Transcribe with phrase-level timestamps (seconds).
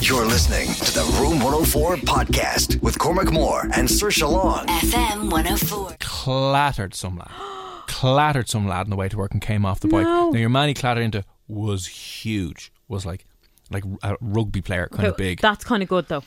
[0.00, 4.66] You're listening to the Room 104 podcast with Cormac Moore and Saoirse Long.
[4.66, 5.96] FM 104.
[6.00, 7.28] clattered some lad.
[7.86, 10.04] clattered some lad on the way to work and came off the bike.
[10.04, 10.30] No.
[10.30, 12.72] Now your man he clattered into was huge.
[12.88, 13.24] Was like
[13.70, 15.40] like a rugby player, kind of Okay, big.
[15.40, 16.22] That's kind of good though.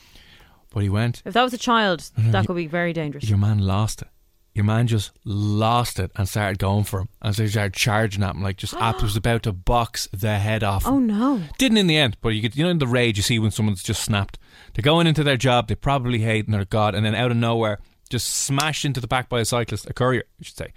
[0.70, 1.22] but he went.
[1.24, 3.28] If that was a child, that could be very dangerous.
[3.28, 4.08] Your man lost it.
[4.54, 7.08] Your man just lost it and started going for him.
[7.22, 10.38] And so he started charging at him like just up was about to box the
[10.38, 10.84] head off.
[10.84, 10.92] him.
[10.92, 11.42] Oh no.
[11.58, 13.50] Didn't in the end, but you could, you know, in the rage you see when
[13.50, 14.38] someone's just snapped.
[14.74, 17.36] They're going into their job, they probably hate and they're God, and then out of
[17.38, 17.78] nowhere,
[18.10, 20.72] just smashed into the back by a cyclist, a courier, I should say.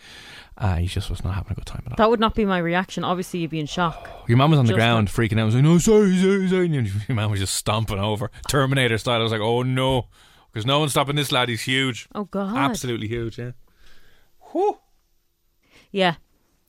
[0.58, 1.96] Uh, he just was not having a good time at all.
[1.98, 3.04] That would not be my reaction.
[3.04, 4.08] Obviously, you'd be in shock.
[4.30, 5.46] Your mum was on the Just ground freaking out.
[5.48, 6.66] was like, no, sorry, sorry, sorry.
[6.78, 8.32] And your man was just stomping over.
[8.48, 9.20] Terminator style.
[9.20, 10.08] I was like, oh no.
[10.54, 11.50] Because no one's stopping this lad.
[11.50, 12.08] He's huge.
[12.16, 12.56] Oh god.
[12.56, 13.52] Absolutely huge, yeah.
[14.56, 14.78] Whew.
[15.92, 16.16] Yeah.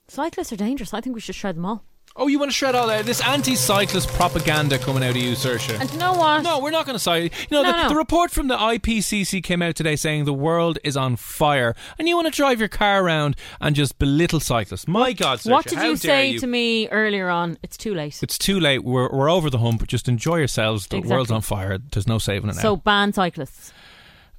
[0.09, 0.93] Cyclists are dangerous.
[0.93, 1.85] I think we should shred them all.
[2.19, 3.05] Oh, you want to shred all that?
[3.07, 5.79] This anti cyclist propaganda coming out of you, Saoirse.
[5.79, 6.43] And you know what?
[6.43, 7.25] No, we're not going to side.
[7.25, 7.89] You know, No, the, no.
[7.91, 12.09] the report from the IPCC came out today saying the world is on fire, and
[12.09, 14.89] you want to drive your car around and just belittle cyclists.
[14.89, 16.41] My God, Saoirse, what did you say you?
[16.41, 17.57] to me earlier on?
[17.63, 18.21] It's too late.
[18.21, 18.83] It's too late.
[18.83, 19.87] We're, we're over the hump.
[19.87, 20.87] Just enjoy yourselves.
[20.89, 21.15] The Exactly.
[21.15, 21.79] world's on fire.
[21.79, 22.63] There's no saving it now.
[22.63, 23.73] So ban cyclists.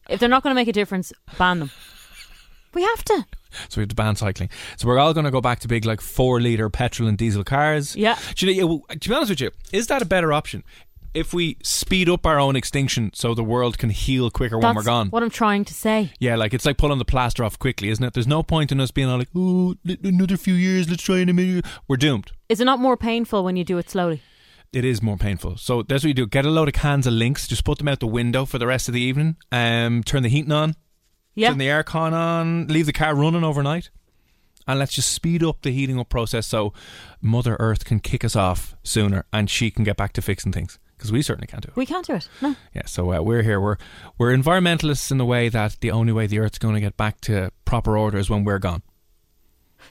[0.09, 1.71] If they're not going to make a difference, ban them.
[2.73, 3.25] We have to.
[3.69, 4.49] So we have to ban cycling.
[4.77, 7.43] So we're all going to go back to big, like four litre petrol and diesel
[7.43, 7.95] cars.
[7.95, 8.17] Yeah.
[8.35, 10.63] Do you know, to be honest with you, is that a better option?
[11.13, 14.83] If we speed up our own extinction so the world can heal quicker when we're
[14.83, 15.09] gone.
[15.09, 16.11] what I'm trying to say.
[16.19, 18.13] yeah, like it's like pulling the plaster off quickly, isn't it?
[18.13, 21.29] There's no point in us being all like, oh, another few years, let's try in
[21.29, 21.65] a minute.
[21.87, 22.31] We're doomed.
[22.49, 24.21] Is it not more painful when you do it slowly?
[24.73, 25.57] It is more painful.
[25.57, 26.27] So that's what you do.
[26.27, 28.67] Get a load of cans of Lynx, just put them out the window for the
[28.67, 29.37] rest of the evening.
[29.51, 30.75] Um, turn the heating on,
[31.37, 31.49] Yeah.
[31.49, 33.89] turn the aircon on, leave the car running overnight,
[34.67, 36.73] and let's just speed up the heating up process so
[37.21, 40.77] Mother Earth can kick us off sooner and she can get back to fixing things
[40.97, 41.75] because we certainly can't do it.
[41.75, 42.27] we can't do it.
[42.41, 42.55] No.
[42.73, 43.61] Yeah, so uh, we're here.
[43.61, 43.77] We're
[44.17, 47.21] we're environmentalists in the way that the only way the Earth's going to get back
[47.21, 48.81] to proper order is when we're gone.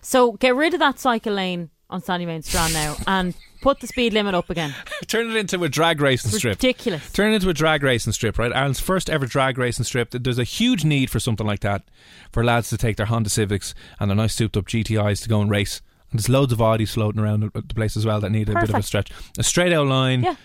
[0.00, 3.34] So get rid of that cycle lane on Sandymount Strand now and
[3.66, 4.72] put the speed limit up again.
[5.08, 6.58] Turn it into a drag racing strip.
[6.58, 7.10] Ridiculous.
[7.10, 8.52] Turn it into a drag racing strip, right?
[8.52, 10.10] Ireland's first ever drag racing strip.
[10.12, 11.82] There's a huge need for something like that
[12.30, 15.40] for lads to take their Honda Civics and their nice souped up GTIs to go
[15.40, 15.82] and race.
[16.12, 18.68] And there's loads of Audis floating around the place as well that need a bit
[18.68, 19.10] of a stretch.
[19.36, 20.22] A straight out line.
[20.22, 20.36] Yeah.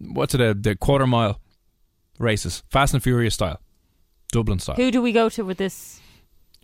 [0.00, 0.40] What's it?
[0.40, 1.40] A, the quarter mile
[2.18, 3.60] races, Fast and Furious style,
[4.32, 4.74] Dublin style.
[4.74, 6.00] Who do we go to with this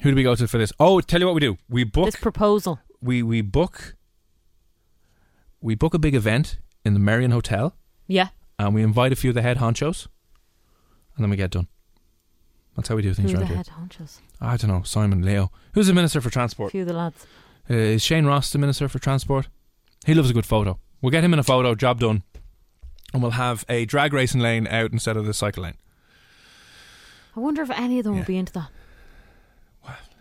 [0.00, 0.72] Who do we go to for this?
[0.80, 1.56] Oh, tell you what we do.
[1.68, 2.06] We book.
[2.06, 2.80] this proposal?
[3.00, 3.94] we we book.
[5.60, 7.74] We book a big event in the Merrion Hotel,
[8.06, 8.28] Yeah.
[8.58, 10.06] and we invite a few of the head honchos,
[11.16, 11.68] and then we get done.
[12.76, 13.56] That's how we do things Who are the around here.
[13.56, 13.68] head
[14.00, 14.20] honchos?
[14.40, 14.82] I don't know.
[14.82, 16.72] Simon Leo, who's the minister for A transport?
[16.72, 17.26] few of the lads.
[17.68, 19.48] Uh, is Shane Ross the minister for transport?
[20.06, 20.78] He loves a good photo.
[21.02, 21.74] We'll get him in a photo.
[21.74, 22.22] Job done.
[23.12, 25.74] And we'll have a drag racing lane out instead of the cycle lane.
[27.36, 28.20] I wonder if any of them Yeah.
[28.20, 28.70] will be into that.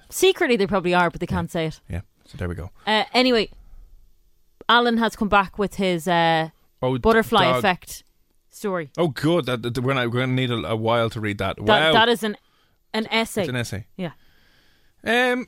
[0.09, 1.79] Secretly, they probably are, but they can't say it.
[1.87, 2.01] Yeah.
[2.25, 2.71] So there we go.
[2.87, 3.49] Uh, anyway,
[4.69, 6.49] Alan has come back with his uh,
[6.81, 7.57] Oh, butterfly dog.
[7.57, 8.03] effect
[8.49, 8.89] story.
[8.97, 9.45] Oh, good.
[9.47, 11.57] That, that- we're, not, we're going to need a, a while to read that.
[11.57, 11.91] That, wow.
[11.93, 12.37] that is an
[12.93, 13.41] an essay.
[13.41, 13.85] It's an essay.
[13.97, 14.11] yeah.
[15.03, 15.47] Um,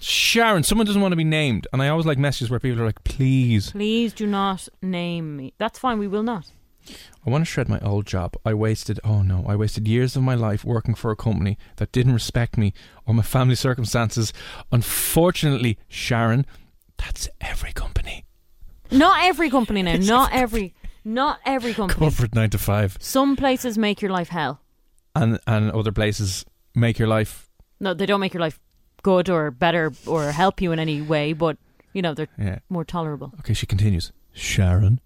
[0.00, 2.86] Sharon, someone doesn't want to be named, and I always like messages where people are
[2.86, 5.52] like, "Please, Please do not name me.
[5.58, 5.98] That's fine.
[5.98, 6.50] We will not.
[7.24, 8.34] I want to shred my old job.
[8.44, 11.92] I wasted, oh no, I wasted years of my life working for a company that
[11.92, 12.72] didn't respect me
[13.06, 14.32] or my family circumstances.
[14.72, 16.44] Unfortunately, Sharon,
[16.98, 18.24] that's every company.
[18.92, 19.96] Not every company now.
[20.16, 20.74] Not every.
[21.04, 21.98] Not every company.
[21.98, 24.60] Corporate nine to five, Some places make your life hell.
[25.16, 26.44] and and other places
[26.74, 27.48] make your life.
[27.80, 28.60] No, they don't make your life
[29.02, 31.56] good or better or help you in any way, but
[31.92, 32.58] you know they're Yeah.
[32.68, 33.32] more tolerable.
[33.40, 34.12] Okay, she continues.
[34.32, 35.00] Sharon.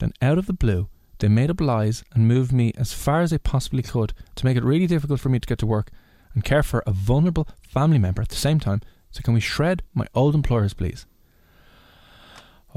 [0.00, 0.88] Then, out of the blue,
[1.20, 4.56] they made up lies and moved me as far as they possibly could to make
[4.56, 5.90] it really difficult for me to get to work
[6.34, 8.80] and care for a vulnerable family member at the same time.
[9.12, 11.06] So, can we shred my old employers, please?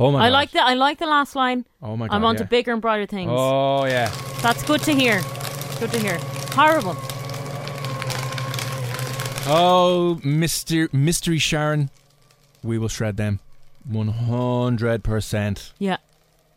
[0.02, 0.34] Oh my I god!
[0.34, 1.66] like the I like the last line.
[1.82, 2.16] Oh my god!
[2.16, 3.30] I'm on to bigger and brighter things.
[3.34, 4.10] Oh yeah.
[4.42, 5.22] That's good to hear.
[5.78, 6.18] Good to hear.
[6.54, 6.96] Horrible.
[9.52, 11.90] Oh, Mister Mystery Sharon,
[12.64, 13.42] we will shred them.
[13.84, 15.74] One hundred percent.
[15.80, 15.98] Yeah.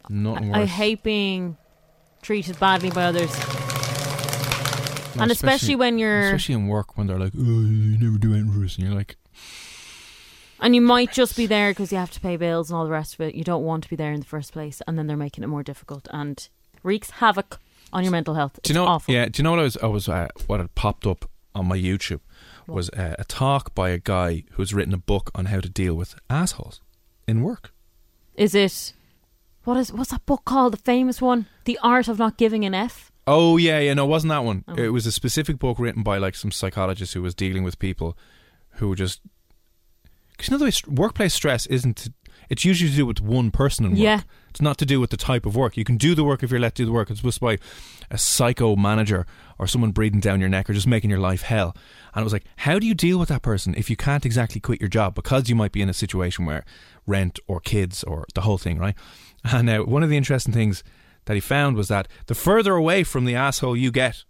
[0.09, 0.59] Nothing worse.
[0.59, 1.57] I hate being
[2.23, 3.37] treated badly by others.
[5.17, 8.35] No, and especially, when you're especially in work when they're like, "Oh, you never do
[8.35, 9.17] anything for us," and you're like,
[10.63, 12.91] and you might just be there because you have to pay bills and all the
[12.91, 13.35] rest of it.
[13.35, 15.49] You don't want to be there in the first place, and then they're making it
[15.49, 16.49] more difficult and
[16.83, 17.59] wreaks havoc
[17.93, 18.59] on your mental health.
[18.63, 18.87] Do you It's know?
[18.87, 19.13] awful.
[19.15, 19.27] Yeah.
[19.27, 19.77] Do you know what I was?
[19.79, 22.21] I was uh, what had popped up on my YouTube
[22.67, 25.95] was uh, a talk by a guy who's written a book on how to deal
[25.95, 26.81] with assholes
[27.29, 27.73] in work.
[28.35, 28.95] Is it
[29.65, 30.73] what is what's that book called?
[30.73, 33.13] The famous one, The Art of Not Giving an F.
[33.27, 33.95] Oh yeah, yeah.
[33.95, 34.65] No, it wasn't that one.
[34.67, 34.75] Oh.
[34.75, 38.17] It was a specific book written by like some psychologist who was dealing with people
[38.77, 39.21] who were just
[40.33, 42.09] because you know the way workplace stress isn't.
[42.49, 44.01] It's usually to do with one person in work.
[44.01, 44.21] Yeah.
[44.51, 45.79] It's not to do with the type of work.
[45.79, 47.11] You can do the work if you're let do the work.
[47.11, 47.57] It's just by
[48.11, 49.25] a psycho manager
[49.59, 51.75] or someone breathing down your neck or just making your life hell.
[52.13, 54.61] And it was like, how do you deal with that person if you can't exactly
[54.61, 56.67] quit your job because you might be in a situation where
[57.07, 58.97] rent or kids or the whole thing, right?
[59.45, 60.85] And now, one of the interesting things
[61.25, 64.25] that he found was that the further away from the asshole you get,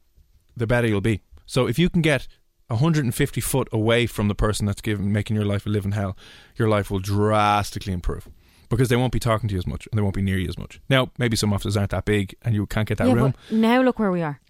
[0.57, 1.23] the better you'll be.
[1.47, 2.29] So if you can get
[2.73, 6.17] 150 foot away from the person that's giving making your life a living hell,
[6.57, 8.29] your life will drastically improve
[8.69, 10.49] because they won't be talking to you as much and they won't be near you
[10.49, 10.81] as much.
[10.89, 13.35] Now, maybe some offices aren't that big and you can't get that yeah, room.
[13.51, 14.41] now look where we are.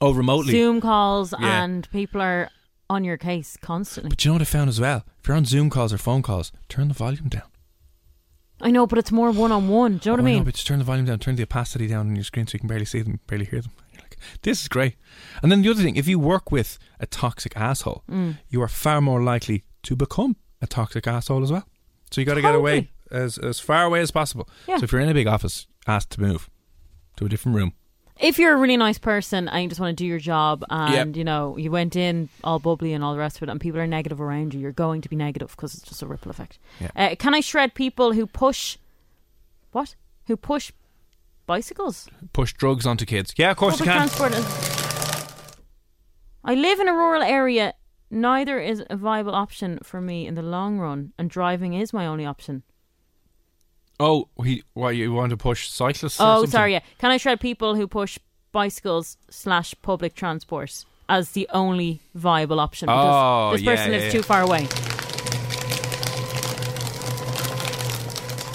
[0.00, 0.52] Oh, remotely.
[0.52, 1.62] Zoom calls Yeah.
[1.64, 2.50] and people are
[2.90, 4.08] on your case constantly.
[4.10, 5.04] But you know what I found as well?
[5.20, 7.42] If you're on Zoom calls or phone calls, turn the volume down.
[8.60, 9.98] I know, but it's more one on one.
[9.98, 10.44] Do you know Oh, what I oh, know, mean?
[10.44, 12.58] but just turn the volume down, turn the opacity down on your screen so you
[12.60, 13.70] can barely see them, barely hear them.
[14.42, 14.94] This is great.
[15.42, 18.38] And then the other thing, if you work with a toxic asshole, Mm.
[18.48, 21.66] you are far more likely to become a toxic asshole as well.
[22.10, 24.48] So you got to get away as as far away as possible.
[24.66, 24.78] Yeah.
[24.78, 26.50] So if you're in a big office, ask to move
[27.16, 27.72] to a different room.
[28.20, 30.92] if you're a really nice person and you just want to do your job and
[31.14, 31.16] Yep.
[31.18, 33.80] you know you went in all bubbly and all the rest of it and people
[33.80, 36.58] are negative around you you're going to be negative because it's just a ripple effect
[36.80, 36.90] Yeah.
[36.96, 38.76] uh, can i shred people who push
[39.70, 39.94] what
[40.26, 40.72] who push
[41.48, 43.34] bicycles Push drugs onto kids.
[43.36, 43.98] Yeah, of course Public you can.
[44.08, 44.48] transport is-
[46.44, 47.74] i live in a rural area
[48.10, 52.06] neither is a viable option for me in the long run and driving is my
[52.06, 52.62] only option
[54.00, 56.20] Oh, he what you want to push cyclists?
[56.20, 56.50] or oh something?
[56.52, 58.18] sorry yeah can i shred people who push
[58.52, 63.98] bicycles slash public transport as the only viable option because Oh, this yeah, person yeah,
[63.98, 64.20] lives yeah.
[64.20, 64.62] too far away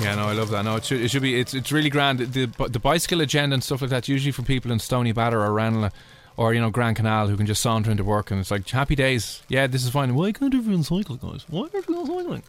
[0.04, 0.64] Yeah, no, I love that.
[0.66, 1.40] No, it should, it should be.
[1.40, 2.20] It's it's really grand.
[2.20, 4.08] The the bicycle agenda and stuff like that.
[4.08, 5.92] Usually for people in Stoneybatter or Ranelagh
[6.38, 8.96] or you know Grand Canal who can just saunter into work and it's like happy
[8.96, 9.42] days.
[9.48, 10.16] Yeah, this is fine.
[10.16, 11.46] Why can't everyone cycle, guys?
[11.50, 12.44] Why are everyone cycling?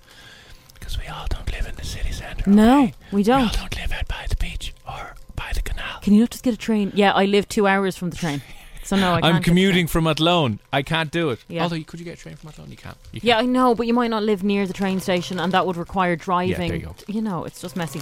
[0.74, 2.50] Because we all don't live in the city centre.
[2.50, 2.94] no okay?
[3.12, 6.00] we We all don't don't live out by the beach or by the canal.
[6.02, 8.42] can you not just get a train yeah i live two hours from the train
[8.84, 10.60] so no I can't I'm commuting from Athlone.
[10.72, 11.44] I can't do it.
[11.48, 11.62] Yeah.
[11.64, 12.70] Although, could you get a train from Athlone?
[12.70, 12.94] You can.
[13.12, 13.28] You can.
[13.28, 15.76] Yeah, I know, but you might not live near the train station, and that would
[15.76, 16.69] require driving.
[16.69, 16.94] there you go.
[17.08, 18.00] you know, it's just messy.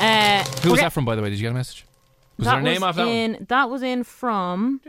[0.00, 1.30] Uh, Who was that from, by the way?
[1.30, 1.86] Did you get a message?
[2.36, 3.14] Was that there a name was off that one?
[3.14, 4.80] in, That was in from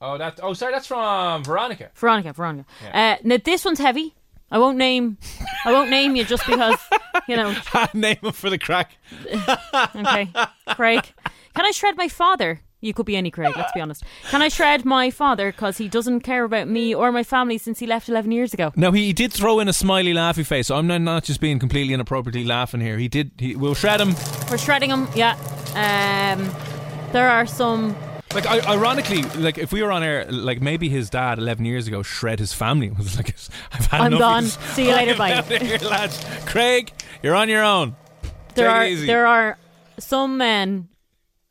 [0.00, 0.40] Oh, that.
[0.42, 1.90] Oh, sorry, that's from Veronica.
[1.94, 2.32] Veronica.
[2.32, 2.68] Veronica.
[2.92, 4.14] Uh, now this one's heavy.
[4.50, 5.16] I won't name.
[5.64, 6.76] I won't name you just because
[7.28, 7.54] you know.
[7.94, 8.96] name him for the crack.
[9.94, 10.28] Okay,
[10.70, 11.02] Craig.
[11.54, 12.60] Can I shred my father?
[12.82, 13.54] You could be any Craig.
[13.56, 14.02] Let's be honest.
[14.28, 17.78] Can I shred my father because he doesn't care about me or my family since
[17.78, 18.72] he left eleven years ago?
[18.74, 20.66] Now he, did throw in a smiley, laughy face.
[20.66, 22.98] So I'm not, not just being completely inappropriately laughing here.
[22.98, 23.30] He did.
[23.38, 24.16] He, we'll shred him.
[24.50, 25.06] We're shredding him.
[25.14, 25.36] Yeah.
[25.76, 26.50] Um,
[27.12, 27.94] there are some.
[28.34, 32.02] Like ironically, like if we were on air, like maybe his dad 11 years ago
[32.02, 32.90] shred his family.
[32.98, 33.32] Was like,
[33.72, 34.44] I've had I'm enough gone.
[34.44, 34.54] this.
[34.74, 35.12] See you later.
[35.22, 35.58] I'm Bye.
[35.58, 36.24] here, lads.
[36.46, 36.90] Craig,
[37.22, 37.94] you're on your own.
[38.56, 39.58] there Take are there are
[40.00, 40.88] some men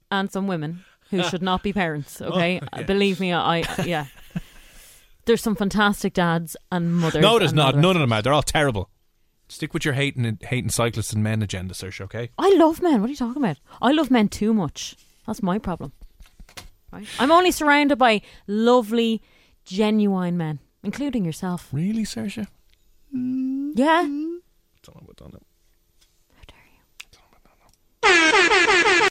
[0.10, 2.20] and some women who should not be parents.
[2.22, 4.08] Oh, okay, Oh, believe me, I yeah.
[5.26, 7.22] There's some fantastic dads and mothers.
[7.22, 7.72] No, there's and all not.
[7.74, 7.84] the rest.
[7.84, 8.22] None of them are.
[8.24, 8.90] They're all terrible.
[9.48, 12.30] Stick with your hating hating cyclists and men agenda, Saoirse, okay?
[12.40, 13.02] I love men.
[13.02, 13.58] What are you talking about?
[13.82, 14.96] I love men too much.
[15.28, 15.92] That's my problem.
[16.92, 17.06] Right?
[17.20, 19.22] I'm only surrounded by lovely,
[19.64, 21.70] genuine men, including yourself.
[21.72, 22.48] Really, Saoirse?
[23.14, 24.02] Yeah.
[24.84, 25.44] Don't know about that.
[26.36, 26.44] How
[28.02, 29.08] dare you?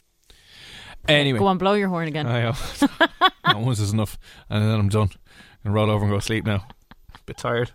[1.07, 2.27] Anyway, Go on, blow your horn again.
[2.27, 2.53] I know.
[3.59, 4.17] once is enough,
[4.49, 5.09] and then I'm done.
[5.63, 6.65] And roll over and go to sleep now.
[7.13, 7.71] A Bit tired.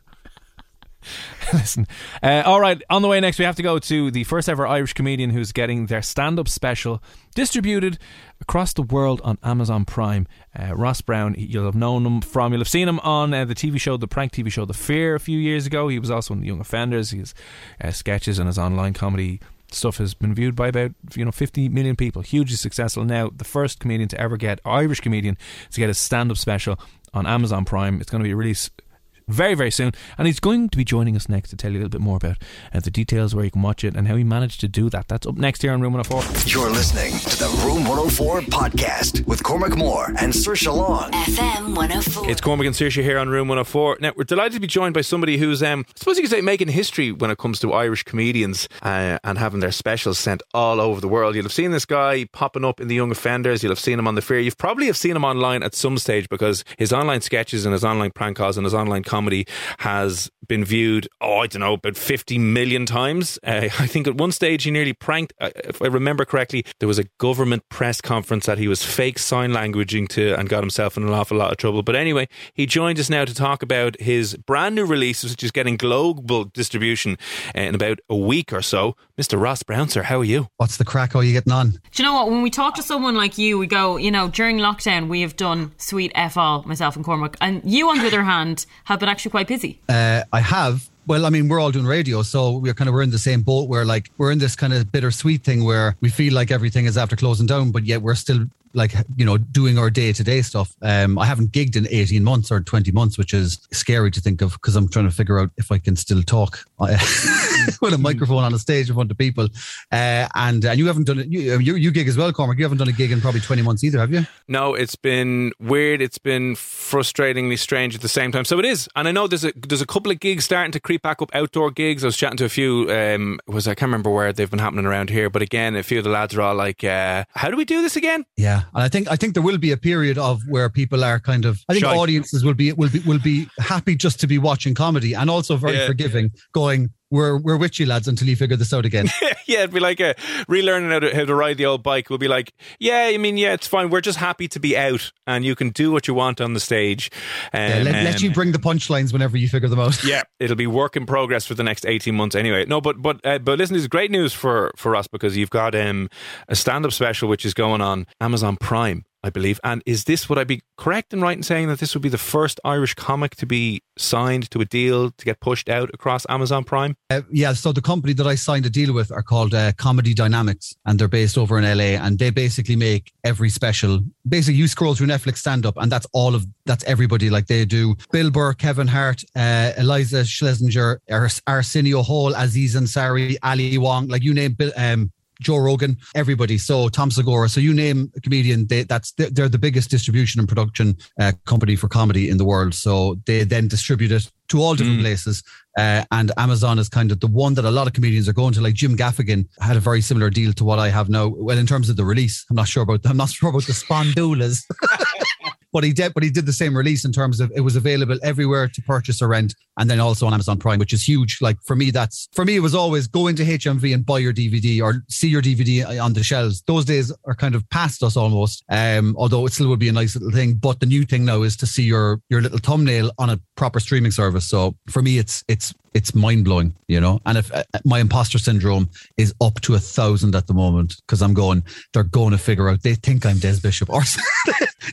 [1.53, 1.87] Listen,
[2.23, 2.83] uh, all right.
[2.91, 5.53] On the way next, we have to go to the first ever Irish comedian who's
[5.53, 7.03] getting their stand-up special
[7.35, 7.99] distributed
[8.41, 10.27] across the world on Amazon Prime.
[10.59, 13.55] Uh, Ross Brown, you'll have known him from, you'll have seen him on uh, the
[13.55, 15.89] TV show, the prank TV show, The Fear, a few years ago.
[15.89, 17.11] He was also in The Young Offenders.
[17.11, 17.35] His
[17.81, 19.41] uh, sketches and his online comedy
[19.71, 23.05] stuff has been viewed by about you know 50 million people hugely successful.
[23.05, 25.37] Now the first comedian to ever get Irish comedian
[25.71, 26.79] to get a stand-up special
[27.15, 28.83] on Amazon Prime it's going to be released
[29.29, 29.93] very, very soon.
[30.19, 32.17] And he's going to be joining us next to tell you a little bit more
[32.17, 32.37] about
[32.73, 35.09] uh, the details where you can watch it and how he managed to do that.
[35.09, 36.49] That's up next here on Room 104.
[36.49, 41.11] You're listening to the Room 104 podcast with Cormac Moore and Saoirse Long.
[41.11, 42.31] FM 104.
[42.31, 43.99] It's Cormac and Saoirse here on Room 104.
[44.01, 46.41] Now, we're delighted to be joined by somebody who's, um, I suppose you could say,
[46.41, 50.81] making history when it comes to Irish comedians uh, and having their specials sent all
[50.81, 51.35] over the world.
[51.35, 53.65] You'll have seen this guy popping up in The Young Offenders.
[53.65, 54.39] You'll have seen him on The Fear.
[54.39, 57.85] You've probably have seen him online at some stage because his online sketches and his
[57.85, 59.47] online prank calls and his online comedy
[59.79, 63.39] has been viewed, oh, I don't know, about 50 million times.
[63.43, 66.87] Uh, I think at one stage he nearly pranked, uh, if I remember correctly, there
[66.87, 70.97] was a government press conference that he was fake sign languaging to and got himself
[70.97, 71.83] in an awful lot of trouble.
[71.83, 75.51] But anyway, he joined us now to talk about his brand new release, which is
[75.51, 77.17] getting global distribution
[77.55, 78.97] in about a week or so.
[79.19, 79.41] Mr.
[79.41, 80.49] Ross Brown, sir, how are you?
[80.59, 81.15] What's the crack?
[81.15, 81.71] How are you getting on?
[81.71, 82.31] Do you know what?
[82.31, 85.37] When we talk to someone like you, we go, you know, during lockdown, we have
[85.37, 87.37] done sweet F all, myself and Cormac.
[87.41, 89.81] And you, on the other hand, have been actually quite busy.
[89.89, 90.89] Uh, I have.
[91.07, 93.43] Well, I mean, we're all doing radio, so we're kind of we're in the same
[93.43, 93.69] boat.
[93.69, 96.97] Where like we're in this kind of bittersweet thing where we feel like everything is
[96.99, 100.43] after closing down, but yet we're still like you know doing our day to day
[100.43, 100.77] stuff.
[100.83, 104.43] Um, I haven't gigged in eighteen months or twenty months, which is scary to think
[104.43, 108.45] of because I'm trying to figure out if I can still talk with a microphone
[108.45, 109.49] on a stage in front of people.
[109.91, 111.29] Uh, and and you haven't done it.
[111.29, 112.59] You, you you gig as well, Cormac.
[112.59, 114.27] You haven't done a gig in probably twenty months either, have you?
[114.47, 116.03] No, it's been weird.
[116.03, 118.45] It's been frustratingly strange at the same time.
[118.45, 120.81] So it is, and I know there's a there's a couple of gigs starting to
[120.81, 121.31] creep back up.
[121.35, 122.05] Outdoor gigs.
[122.05, 122.91] I was chatting to a few.
[122.91, 125.99] Um, was I can't remember where they've been happening around here, but again, a few
[125.99, 128.83] of the lads are all like, uh, "How do we do this again?" Yeah, and
[128.83, 131.61] I think I think there will be a period of where people are kind of.
[131.69, 131.97] I think Shy.
[131.97, 135.57] audiences will be will be will be happy just to be watching comedy and also
[135.57, 135.87] very Yeah.
[135.87, 136.31] forgiving.
[136.53, 139.09] Going, we're we're with you lads until you figure this out again.
[139.47, 140.15] yeah, it'd be like a
[140.49, 142.11] relearning how to, how to ride the old bike.
[142.11, 143.91] We'll be like, yeah, I mean, yeah, it's fine.
[143.91, 146.61] We're just happy to be out, and you can do what you want on the
[146.61, 147.11] stage.
[147.53, 150.03] Um, Yeah, let, let um, you bring the punchlines whenever you figure them out.
[150.05, 152.35] yeah, it'll be work in progress for the next eighteen months.
[152.35, 155.37] Anyway, no, but but uh, but listen, this is great news for for us because
[155.37, 156.11] you've got um,
[156.49, 159.06] a stand up special which is going on Amazon Prime.
[159.23, 159.59] I believe.
[159.65, 162.09] And is this, would I be correct in right in saying that this would be
[162.09, 166.27] the first Irish comic to be signed to a deal to get pushed out across
[166.29, 166.97] Amazon Prime?
[167.11, 170.15] Uh, yeah, so the company that I signed a deal with are called uh, Comedy
[170.15, 171.99] Dynamics, and they're based over in LA.
[172.05, 174.01] And they basically make every special.
[174.29, 177.31] Basically, you scroll through Netflix stand up, and that's all of that's everybody.
[177.31, 183.37] Like they do Bill Burr, Kevin Hart, uh, Iliza Shlesinger, Ars- Arsenio Hall, Aziz Ansari,
[183.43, 184.73] Ali Wong, like you name Bill.
[184.77, 186.59] Um, Joe Rogan, everybody.
[186.59, 187.49] So Tom Segura.
[187.49, 191.77] So you name a comedian, they, that's they're the biggest distribution and production uh, company
[191.77, 192.75] for comedy in the world.
[192.75, 195.43] So they then distribute it to all different places.
[195.77, 198.55] Uh, and Amazon is kind of the one that a lot of comedians are going
[198.55, 198.61] to.
[198.61, 201.29] Like Jim Gaffigan had a very similar deal to what I have now.
[201.29, 203.01] Well, in terms of the release, I'm not sure about.
[203.05, 204.65] I'm not sure about the spondulas.
[205.73, 208.19] But he did, but he did the same release in terms of it was available
[208.23, 211.39] everywhere to purchase or rent, and then also on Amazon Prime, which is huge.
[211.41, 214.33] Like for me, that's for me, it was always go into HMV and buy your
[214.33, 216.63] DVD or see your DVD on the shelves.
[216.67, 218.65] Those days are kind of past us almost.
[218.71, 220.55] Um, although it still would be a nice little thing.
[220.55, 223.81] But the new thing now is to see your your little thumbnail on a proper
[223.81, 224.49] streaming service.
[224.49, 227.21] So for me, it's it's it's mind blowing, you know.
[227.25, 231.23] And if uh, my imposter syndrome is up to a thousand at the moment because
[231.23, 232.83] I'm going, they're going to figure out.
[232.83, 234.03] They think I'm Des Bishop, or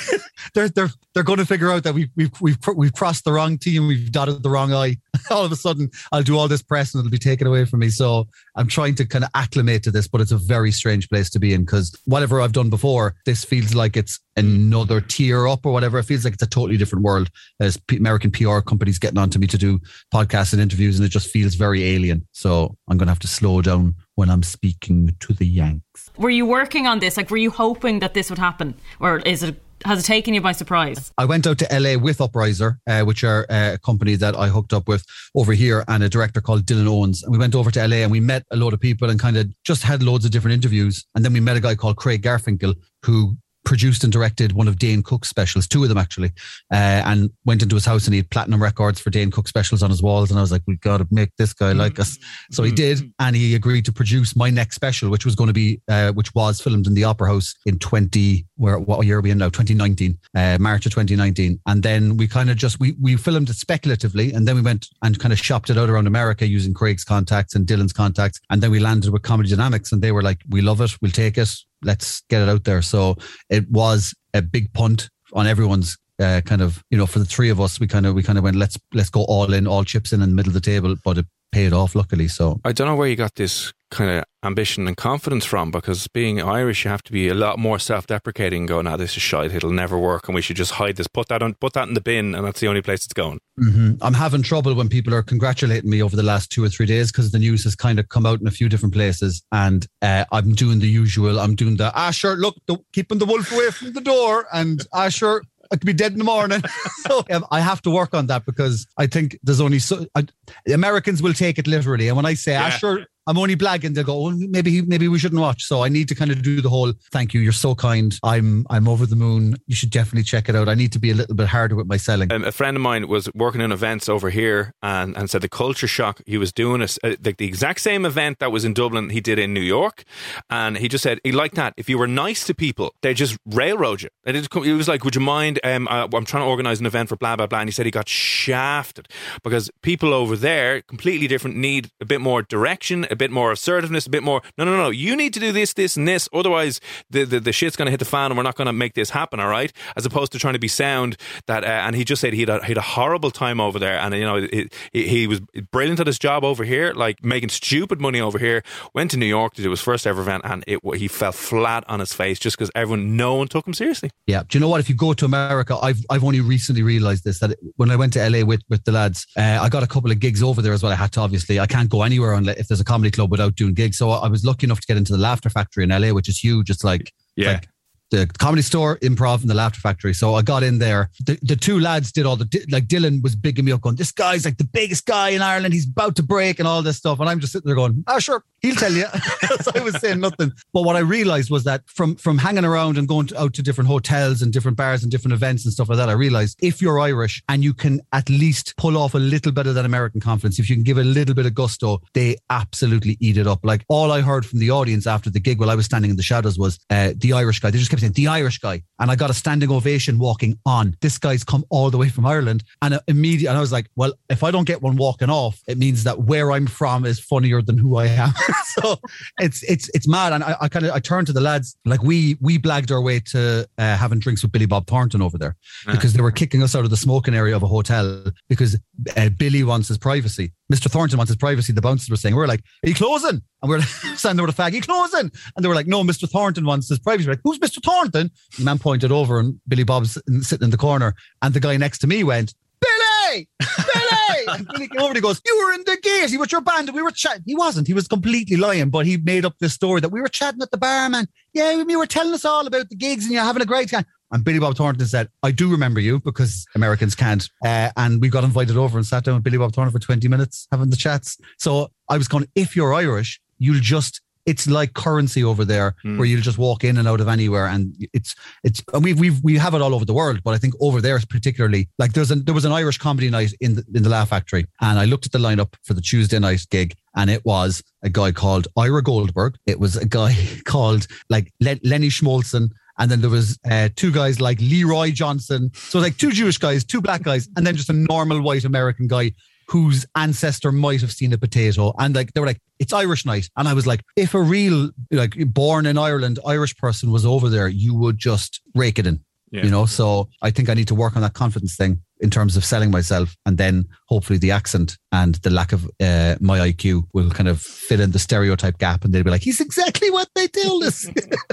[0.55, 3.57] they're they're they're going to figure out that we we've we've we've crossed the wrong
[3.57, 4.99] T and we've dotted the wrong I.
[5.31, 7.81] all of a sudden, I'll do all this press and it'll be taken away from
[7.81, 7.91] me.
[7.91, 11.31] So I'm trying to kind of acclimate to this, but it's a very strange place
[11.31, 15.65] to be in because whatever I've done before, this feels like it's another tier up
[15.65, 15.99] or whatever.
[15.99, 17.31] It feels like it's a totally different world.
[17.61, 19.81] As American PR companies getting onto me to do
[20.13, 22.27] podcasts and interviews, and it just feels very alien.
[22.33, 26.11] So I'm going to have to slow down when I'm speaking to the Yanks.
[26.17, 27.17] Were you working on this?
[27.17, 30.41] Like, were you hoping that this would happen, or is it has it taken you
[30.41, 31.13] by surprise?
[31.19, 34.49] I went out to LA with Upriser, uh, which are uh, a company that I
[34.49, 35.05] hooked up with
[35.35, 37.23] over here, and a director called Dylan Owens.
[37.23, 39.37] And we went over to LA and we met a load of people and kind
[39.37, 41.05] of just had loads of different interviews.
[41.15, 44.79] And then we met a guy called Craig Garfinkel, who produced and directed one of
[44.79, 46.31] Dane Cook's specials, two of them actually,
[46.73, 49.83] uh, and went into his house and he had platinum records for Dane Cook specials
[49.83, 50.31] on his walls.
[50.31, 52.19] And I was like, we got to make this guy like us.
[52.51, 55.55] So he did, and he agreed to produce my next special, which was going to
[55.55, 59.23] be, uh, which was filmed in the Opera House in 20, where what year are
[59.23, 59.49] we in now?
[59.49, 61.61] 2019, uh, March of 2019.
[61.67, 64.89] And then we kind of just, we, we filmed it speculatively, and then we went
[65.03, 68.41] and kind of shopped it out around America using Craig's contacts and Dylan's contacts.
[68.51, 71.11] And then we landed with Comedy Dynamics, and they were like, we love it, we'll
[71.11, 71.51] take it
[71.85, 72.83] let's get it out there.
[72.83, 73.17] So
[73.51, 77.51] it was a big punt on everyone's uh, kind of you know for the three
[77.51, 79.83] of us we kind of we kind of went let's let's go all in all
[79.83, 82.73] chips in in the middle of the table but it paid off luckily so I
[82.73, 86.85] don't know where you got this kind of ambition and confidence from because being Irish
[86.85, 89.97] you have to be a lot more self-deprecating going ah this is shite it'll never
[89.97, 92.35] work and we should just hide this put that on put that in the bin
[92.35, 95.89] and that's the only place it's going hmm I'm having trouble when people are congratulating
[95.89, 98.27] me over the last two or three days because the news has kind of come
[98.27, 101.93] out in a few different places and uh, I'm doing the usual I'm doing the
[101.95, 105.77] ah sure look the, keeping the wolf away from the door and ah sure I
[105.77, 106.63] could be dead in the morning.
[107.07, 110.27] so um, I have to work on that because I think there's only so I,
[110.67, 112.07] the Americans will take it literally.
[112.09, 112.71] And when I say, ah, Yeah.
[112.71, 115.65] sure, I'm only blagging, they'll go, well, maybe maybe we shouldn't watch.
[115.65, 117.41] So I need to kind of do the whole thank you.
[117.41, 118.19] You're so kind.
[118.23, 119.57] I'm I'm over the moon.
[119.67, 120.69] You should definitely check it out.
[120.69, 122.31] I need to be a little bit harder with my selling.
[122.33, 125.49] um, a friend of mine was working in events over here and, and said the
[125.49, 128.75] culture shock he was doing a, uh, like the exact same event that was in
[128.75, 130.05] Dublin he did in New York
[130.51, 133.37] and he just said he liked that if you were nice to people they just
[133.47, 136.49] railroad you and it, he was like would you mind um, I, I'm trying to
[136.49, 139.09] organize an event for blah blah blah and he said he got shafted
[139.43, 144.07] because people over there completely different need a bit more direction a bit more assertiveness
[144.07, 146.81] a bit more no no no you need to do this this and this otherwise
[147.11, 148.95] the, the, the shit's going to hit the fan and we're not going to make
[148.95, 151.17] this happen all right as opposed to trying to be sound
[151.47, 154.15] that uh, and he just said he had, a, he horrible time over there and
[154.15, 155.41] you know it, he was
[155.71, 158.63] brilliant at his job over here like making stupid money over here
[158.95, 161.85] went to New York to do his first ever event and it he fell flat
[161.89, 164.43] on his face just because everyone no one took him seriously Yeah.
[164.49, 164.81] Do you know what?
[164.81, 168.13] If you go to America, I've I've only recently realized this that when I went
[168.15, 170.73] to LA with with the lads, uh, I got a couple of gigs over there
[170.73, 170.93] as well.
[170.93, 173.55] I had to obviously I can't go anywhere unless if there's a comedy club without
[173.57, 173.99] doing gigs.
[173.99, 176.39] So I was lucky enough to get into the Laughter Factory in LA, which is
[176.39, 176.71] huge.
[176.71, 177.53] It's like Yeah.
[177.55, 177.69] like
[178.15, 180.15] the comedy store, improv, and the Laughter Factory.
[180.15, 181.11] So I got in there.
[181.25, 182.87] The, the two lads did all the like.
[182.87, 185.75] Dylan was bigging me up, going, "This guy's like the biggest guy in Ireland.
[185.75, 188.19] He's about to break and all this stuff." And I'm just sitting there going, "Ah,
[188.19, 189.07] sure, he'll tell you."
[189.61, 190.53] so I was saying nothing.
[190.73, 193.63] But what I realized was that from from hanging around and going to, out to
[193.63, 196.81] different hotels and different bars and different events and stuff like that, I realized if
[196.81, 200.21] you're Irish and you can at least pull off a little bit of that American
[200.21, 203.61] confidence, if you can give a little bit of gusto, they absolutely eat it up.
[203.65, 206.17] Like all I heard from the audience after the gig while I was standing in
[206.17, 207.71] the shadows was uh, the Irish guy.
[207.71, 210.97] They just kept the Irish guy, and I got a standing ovation walking on.
[211.01, 214.13] This guy's come all the way from Ireland, and immediately, and I was like, well,
[214.29, 217.63] if I don't get one walking off, it means that where I'm from is funnier
[217.63, 218.33] than who I am.
[218.67, 218.97] so
[219.39, 222.03] it's it's it's mad, and I, I kind of I turned to the lads like
[222.03, 225.57] we we blagged our way to uh, having drinks with Billy Bob Thornton over there
[225.87, 228.77] because they were kicking us out of the smoking area of a hotel because
[229.17, 230.53] uh, Billy wants his privacy.
[230.73, 230.91] Mr.
[230.91, 231.73] Thornton wants his privacy.
[231.73, 233.43] The bouncers were saying, we're like, are you closing?
[233.63, 235.31] And we're like, standing there with a fag, are you closing?
[235.57, 236.29] And they were like, no, Mr.
[236.29, 237.29] Thornton wants his privacy.
[237.29, 237.83] We're like, who's Mr.
[237.83, 238.31] Thornton?
[238.59, 241.15] The man pointed over and Billy Bob's sitting in the corner.
[241.43, 243.49] And the guy next to me went, Billy!
[243.61, 244.45] Billy!
[244.49, 246.31] and Billy came over and he goes, You were in the gate.
[246.31, 246.89] You were your band.
[246.89, 247.45] and We were chatting.
[247.47, 247.87] He wasn't.
[247.87, 250.71] He was completely lying, but he made up this story that we were chatting at
[250.71, 251.27] the bar, man.
[251.53, 254.05] Yeah, you were telling us all about the gigs and you're having a great time.
[254.35, 257.49] And Billy Bob Thornton said, I do remember you because Americans can't.
[257.65, 260.27] Uh, and we got invited over and sat down with Billy Bob Thornton for 20
[260.27, 261.39] minutes having the chats.
[261.57, 266.27] So I was going, if you're Irish, you'll just, it's like currency over there where
[266.27, 267.67] you'll just walk in and out of anywhere.
[267.67, 270.59] And it's, it's, and we we've, we have it all over the world, but I
[270.59, 273.85] think over there particularly, like there's an, there was an Irish comedy night in the,
[273.95, 274.67] in the Laugh Factory.
[274.81, 278.11] And I looked at the lineup for the Tuesday night gig and it was a
[278.11, 279.57] guy called Ira Goldberg.
[279.65, 282.71] It was a guy called like Len- Lenny Schmolzen.
[282.99, 285.71] And then there was uh, two guys like Leroy Johnson.
[285.75, 289.07] So like two Jewish guys, two black guys, and then just a normal white American
[289.09, 289.33] guy
[289.69, 291.93] whose ancestor might have seen a potato.
[291.99, 293.49] And like they were like, it's Irish night.
[293.57, 297.49] And I was like, if a real like born in Ireland Irish person was over
[297.49, 299.21] there, you would just rake it in.
[299.51, 299.65] Yeah.
[299.65, 302.57] You know, so I think I need to work on that confidence thing in terms
[302.57, 307.05] of selling myself, and then hopefully the accent and the lack of uh, my IQ
[307.13, 310.29] will kind of fill in the stereotype gap, and they'll be like, "He's exactly what
[310.53, 311.09] they told us."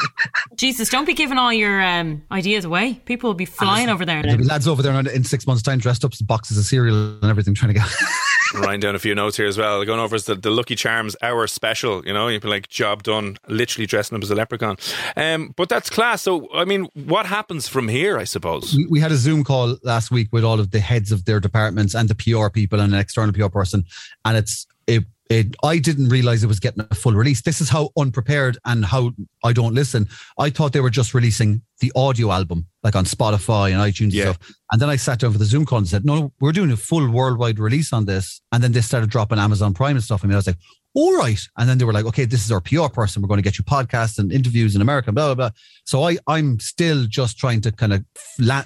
[0.55, 3.01] Jesus, don't be giving all your um, ideas away.
[3.05, 4.21] People will be flying over there.
[4.21, 6.95] There'll be lads over there in six months' time dressed up as boxes of cereal
[7.21, 7.89] and everything, trying to get.
[8.53, 9.83] writing down a few notes here as well.
[9.85, 13.03] Going over as the, the Lucky Charms hour special, you know, you'd be like, job
[13.03, 14.75] done, literally dressing up as a leprechaun.
[15.15, 16.21] Um, but that's class.
[16.21, 18.75] So, I mean, what happens from here, I suppose?
[18.75, 21.39] we, we had a Zoom call last week with all of the heads of their
[21.39, 23.85] departments and the PR people and an external PR person,
[24.25, 27.41] and it's it it, I didn't realize it was getting a full release.
[27.41, 29.11] This is how unprepared and how
[29.43, 30.09] I don't listen.
[30.37, 34.27] I thought they were just releasing the audio album, like on Spotify and iTunes Yeah.
[34.27, 34.55] and stuff.
[34.71, 36.77] And then I sat down for the Zoom call and said, no, we're doing a
[36.77, 38.41] full worldwide release on this.
[38.51, 40.23] And then they started dropping Amazon Prime and stuff.
[40.23, 40.57] I mean, I was like,
[40.93, 41.39] all right.
[41.57, 43.21] And then they were like, okay, this is our PR person.
[43.21, 45.49] We're going to get you podcasts and interviews in America, blah, blah, blah.
[45.85, 48.05] So I, I'm still just trying to kind of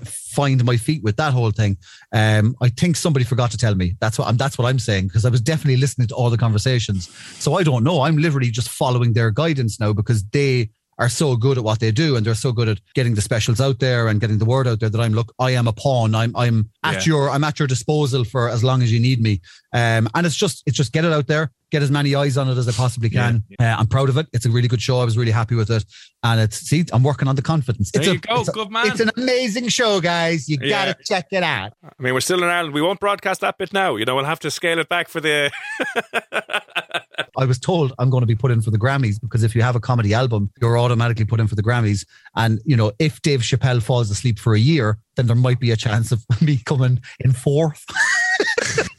[0.08, 1.78] find my feet with that whole thing.
[2.12, 3.96] Um, I think somebody forgot to tell me.
[4.02, 6.38] That's what I'm, that's what I'm saying because I was definitely listening to all the
[6.38, 7.10] conversations.
[7.40, 8.02] So I don't know.
[8.02, 11.92] I'm literally just following their guidance now because they are so good at what they
[11.92, 14.68] do and they're so good at getting the specials out there and getting the word
[14.68, 17.14] out there that I'm look I am a pawn I'm I'm at Yeah.
[17.14, 19.42] your I'm at your disposal for as long as you need me
[19.74, 22.48] um and it's just it's just get it out there get as many eyes on
[22.48, 25.00] it as I possibly can Uh, I'm proud of it it's a really good show
[25.00, 25.84] I was really happy with it
[26.24, 28.40] and it's see I'm working on the confidence it's There a, go.
[28.40, 28.88] it's a- Good man.
[28.88, 30.86] it's an amazing show guys you Yeah.
[30.94, 32.74] gotta check it out I mean, we're still in Ireland.
[32.74, 33.96] We won't broadcast that bit now.
[33.96, 35.52] You know, we'll have to scale it back for the.
[37.38, 39.62] I was told I'm going to be put in for the Grammys because if you
[39.62, 42.06] have a comedy album, you're automatically put in for the Grammys.
[42.36, 45.72] And, you know, if Dave Chappelle falls asleep for a year, then there might be
[45.72, 47.86] a chance of me coming in fourth.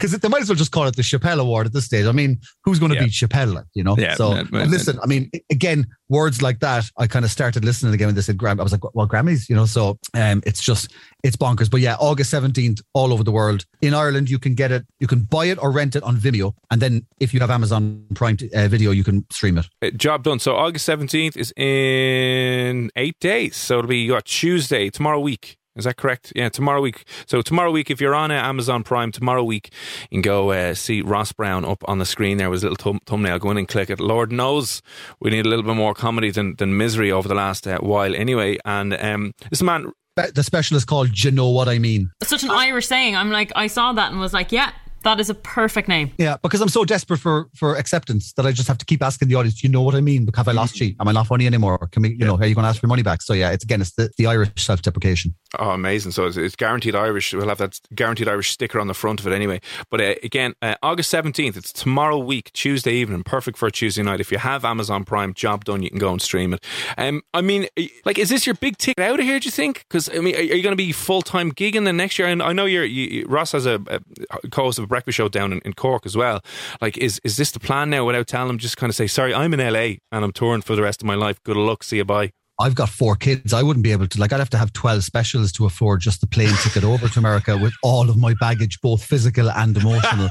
[0.00, 2.06] Because they might as well just call it the Chappelle Award at this stage.
[2.06, 3.04] I mean, who's going to Yeah.
[3.04, 3.54] beat Chappelle?
[3.54, 3.96] Like, you know.
[3.98, 7.30] Yeah, so man, man, and listen, I mean, again, words like that, I kind of
[7.30, 8.58] started listening again when they said Gram.
[8.58, 9.66] I was like, well, Grammys, you know.
[9.66, 11.70] So um, it's just it's bonkers.
[11.70, 13.64] But yeah, August seventeenth, all over the world.
[13.82, 16.54] In Ireland, you can get it, you can buy it or rent it on Vimeo,
[16.70, 19.66] and then if you have Amazon Prime uh, Video, you can stream it.
[19.82, 20.38] Uh, Job done.
[20.38, 23.56] So August 17th is in eight days.
[23.56, 25.56] So it'll be your Tuesday, tomorrow week.
[25.80, 26.32] Is that correct?
[26.36, 27.04] Yeah, tomorrow week.
[27.26, 29.70] So tomorrow week, if you're on uh, Amazon Prime, tomorrow week,
[30.10, 32.76] you can go uh, see Ross Brown up on the screen there with a little
[32.92, 33.38] thumb- thumbnail.
[33.38, 33.98] Go in and click it.
[33.98, 34.82] Lord knows
[35.20, 38.14] we need a little bit more comedy than, than misery over the last uh, while
[38.14, 38.58] anyway.
[38.64, 42.42] And um, this man, The special is called "Do You Know What I Mean." Such
[42.44, 43.16] an Irish saying.
[43.16, 44.72] I'm like, I saw that and was like, yeah,
[45.04, 46.12] that is a perfect name.
[46.18, 49.28] Yeah, because I'm so desperate for for acceptance that I just have to keep asking
[49.28, 50.28] the audience, "Do you know what I mean?
[50.36, 50.94] Have I lost you?
[51.00, 51.78] Am I not funny anymore?
[51.92, 53.64] Can we, you know, are you going to ask for money back?" So yeah, it's
[53.64, 55.34] again, it's the, the Irish self deprecation.
[55.58, 56.12] Oh, amazing!
[56.12, 57.32] So it's, it's guaranteed Irish.
[57.32, 59.60] We'll have that guaranteed Irish sticker on the front of it anyway.
[59.90, 61.56] But uh, again, uh, August seventeenth.
[61.56, 63.22] It's tomorrow week, Tuesday evening.
[63.24, 64.20] Perfect for a Tuesday night.
[64.20, 65.82] If you have Amazon Prime, job done.
[65.82, 66.64] You can go and stream it.
[66.98, 67.66] Um, I mean,
[68.04, 69.40] like, is this your big ticket out of here?
[69.40, 69.84] Do you think?
[69.88, 72.28] Because I mean, are, are you going to be full time gigging the next year?
[72.28, 75.28] And I know you're you, you- Ross has a, a co-host of a breakfast show
[75.28, 76.42] down in, in Cork as well.
[76.80, 78.04] Like, is is this the plan now?
[78.04, 80.76] Without telling them, just kind of say, "Sorry, I'm in LA and I'm touring for
[80.76, 81.42] the rest of my life.
[81.42, 81.82] Good luck.
[81.82, 82.04] See you.
[82.04, 83.54] Bye." I've got four kids.
[83.54, 84.32] I wouldn't be able to like.
[84.32, 87.56] I'd have to have twelve specials to afford just the plane ticket over to America
[87.56, 90.28] with all of my baggage, both physical and emotional.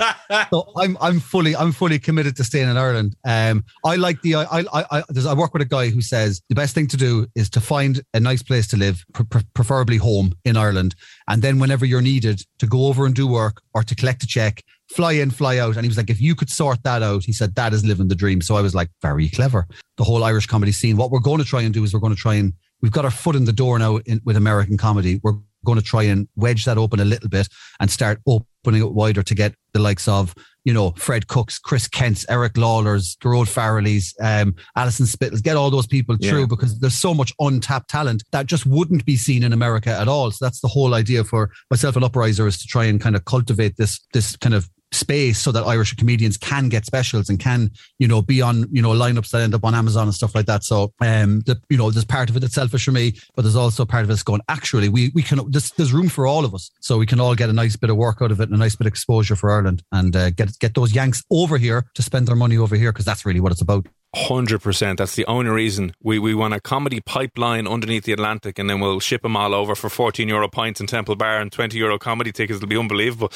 [0.51, 3.15] so I'm I'm fully I'm fully committed to staying in Ireland.
[3.25, 6.55] Um, I like the I I I, I work with a guy who says the
[6.55, 9.97] best thing to do is to find a nice place to live, pre- pre- preferably
[9.97, 10.95] home in Ireland,
[11.27, 14.27] and then whenever you're needed to go over and do work or to collect a
[14.27, 14.63] check.
[14.91, 15.75] Fly in, fly out.
[15.75, 18.07] And he was like, if you could sort that out, he said, that is living
[18.07, 18.41] the dream.
[18.41, 19.67] So I was like, very clever.
[19.97, 20.97] The whole Irish comedy scene.
[20.97, 23.05] What we're going to try and do is we're going to try and we've got
[23.05, 25.19] our foot in the door now in, with American comedy.
[25.23, 27.47] We're going to try and wedge that open a little bit
[27.79, 30.33] and start opening it wider to get the likes of,
[30.65, 35.71] you know, Fred Cooke's, Chris Kent's, Eric Lalor's, Gerard Farrelly's, um, Alison Spittle's, get all
[35.71, 36.31] those people Yeah.
[36.31, 40.07] through because there's so much untapped talent that just wouldn't be seen in America at
[40.07, 40.31] all.
[40.31, 43.25] So that's the whole idea for myself and Upriser is to try and kind of
[43.25, 47.69] cultivate this, this kind of space so that Irish comedians can get specials and can,
[47.99, 50.47] you know, be on, you know, lineups that end up on Amazon and stuff like
[50.47, 50.63] that.
[50.63, 53.55] So, um, the, you know, there's part of it that's selfish for me, but there's
[53.55, 56.43] also part of it that's going, actually, we, we can, there's, there's room for all
[56.43, 56.71] of us.
[56.79, 58.57] So we can all get a nice bit of work out of it and a
[58.57, 62.01] nice bit of exposure for Ireland and uh, get, get those Yanks over here to
[62.01, 63.87] spend their money over here because that's really what it's about.
[64.15, 64.97] Hundred percent.
[64.97, 68.79] That's the only reason we, we want a comedy pipeline underneath the Atlantic, and then
[68.79, 71.99] we'll ship them all over for fourteen euro pints in Temple Bar and twenty euro
[71.99, 72.57] comedy tickets.
[72.57, 73.31] It'll be unbelievable.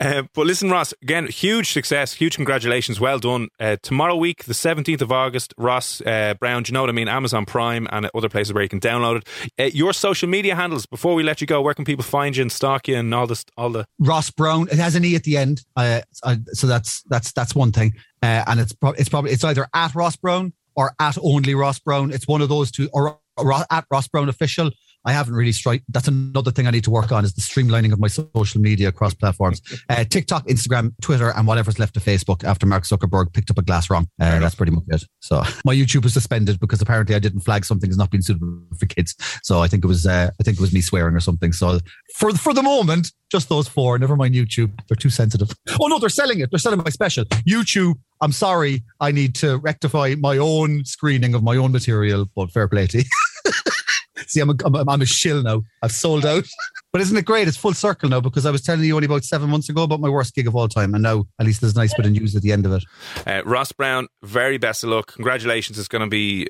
[0.00, 3.46] Uh, but listen, Ross, again, huge success, huge congratulations, well done.
[3.60, 6.64] Uh, tomorrow week, the seventeenth of August, Ross uh, Brown.
[6.64, 7.06] Do you know what I mean?
[7.06, 9.52] Amazon Prime and other places where you can download it.
[9.56, 11.62] Uh, your social media handles before we let you go.
[11.62, 14.66] Where can people find you and stalk you and all this, all the Ross Brown.
[14.68, 16.00] It has an e at the end, uh,
[16.48, 17.94] so that's that's that's one thing.
[18.22, 21.78] Uh, and it's pro- it's probably it's either at Ross Brown or at only Ross
[21.78, 22.12] Brown.
[22.12, 24.70] It's one of those two, or, or at Ross Brown official.
[25.04, 25.82] I haven't really strike.
[25.88, 28.88] That's another thing I need to work on is the streamlining of my social media
[28.88, 33.50] across platforms, uh, TikTok, Instagram, Twitter, and whatever's left of Facebook after Mark Zuckerberg picked
[33.50, 34.08] up a glass wrong.
[34.20, 35.04] Uh, that's pretty much it.
[35.20, 38.60] So my YouTube was suspended because apparently I didn't flag something as not being suitable
[38.78, 39.14] for kids.
[39.42, 41.52] So I think it was uh, I think it was me swearing or something.
[41.52, 41.80] So
[42.14, 43.98] for for the moment, just those four.
[43.98, 45.50] Never mind YouTube; they're too sensitive.
[45.80, 46.50] Oh no, they're selling it.
[46.50, 47.24] They're selling my special.
[47.48, 47.94] YouTube.
[48.20, 48.82] I'm sorry.
[49.00, 52.26] I need to rectify my own screening of my own material.
[52.34, 53.04] But fair play to you.
[54.26, 55.62] See, I'm a, I'm, a, I'm a shill now.
[55.82, 56.44] I've sold out.
[56.90, 57.46] But isn't it great?
[57.46, 60.00] It's full circle now because I was telling you only about seven months ago about
[60.00, 62.12] my worst gig of all time, and now at least there's a nice bit of
[62.12, 62.82] news at the end of it.
[63.26, 65.12] Uh, Ross Brown, very best of luck.
[65.12, 65.78] Congratulations.
[65.78, 66.48] It's going to be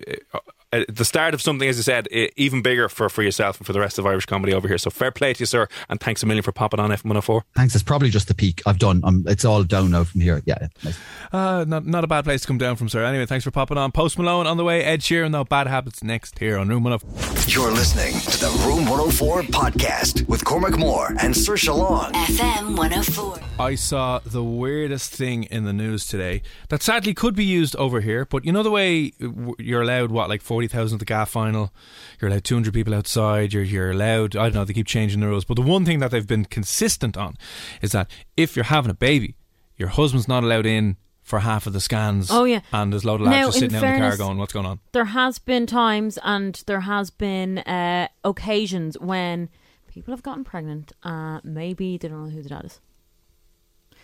[0.72, 3.66] uh, the start of something, as I said, uh, even bigger for, for yourself and
[3.66, 4.78] for the rest of Irish comedy over here.
[4.78, 7.42] So fair play to you, sir, and thanks a million for popping on F104.
[7.56, 7.74] Thanks.
[7.74, 9.00] It's probably just the peak I've done.
[9.04, 10.42] Um, it's all down now from here.
[10.44, 10.68] Yeah.
[10.84, 10.98] Nice.
[11.32, 13.04] Uh, not, not a bad place to come down from, sir.
[13.04, 13.92] Anyway, thanks for popping on.
[13.92, 14.84] Post Malone on the way.
[14.84, 15.44] Ed Sheeran, though.
[15.44, 17.48] Bad Habits next here on Room 104.
[17.48, 22.12] You're listening to the Room 104 podcast with Cormac Moore and Saoirse Long.
[22.12, 23.38] FM 104.
[23.58, 28.00] I saw the weirdest thing in the news today that sadly could be used over
[28.00, 29.12] here, but you know the way
[29.58, 31.72] you're allowed, what, like 40,000 at the GAF final?
[32.20, 33.52] You're allowed 200 people outside.
[33.52, 35.44] You're, you're allowed, I don't know, they keep changing the rules.
[35.44, 37.36] But the one thing that they've been consistent on
[37.80, 39.36] is that if you're having a baby,
[39.76, 42.28] your husband's not allowed in for half of the scans.
[42.28, 42.62] Oh, yeah.
[42.72, 44.52] And there's a load of lads just in sitting out in the car going, what's
[44.52, 44.80] going on?
[44.90, 49.48] there has been times and there has been uh, occasions when
[49.86, 50.90] people have gotten pregnant.
[51.04, 52.80] Uh, maybe they don't know who the dad is.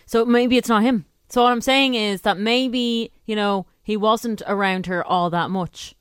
[0.05, 1.03] So maybe it's not him.
[1.27, 5.49] So what I'm saying is that maybe you know he wasn't around her all that
[5.49, 5.95] much.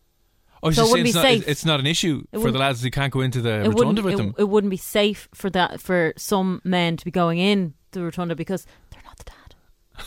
[0.73, 1.49] So she's it wouldn't saying be it's not, safe.
[1.49, 4.17] it's not an issue for the lads who can't go into the rotunda with It,
[4.17, 4.35] them.
[4.39, 8.35] it wouldn't be safe for that for some men to be going in the rotunda
[8.35, 10.05] because they're not the dad.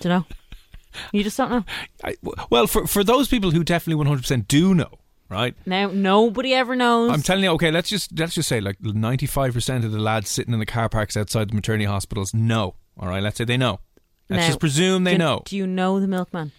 [0.00, 0.26] Do you know?
[1.12, 1.64] You just don't know.
[2.04, 2.16] I,
[2.50, 5.54] well, for for those people who definitely 100% do know, right?
[5.66, 7.10] Now nobody ever knows.
[7.10, 10.52] I'm telling you, okay, let's just let's just say like 95% of the lads sitting
[10.52, 12.74] in the car parks outside the maternity hospitals know.
[12.98, 13.80] All right, let's say they know.
[14.28, 15.42] Let's Now, just presume they do, know.
[15.44, 16.52] Do you know the milkman?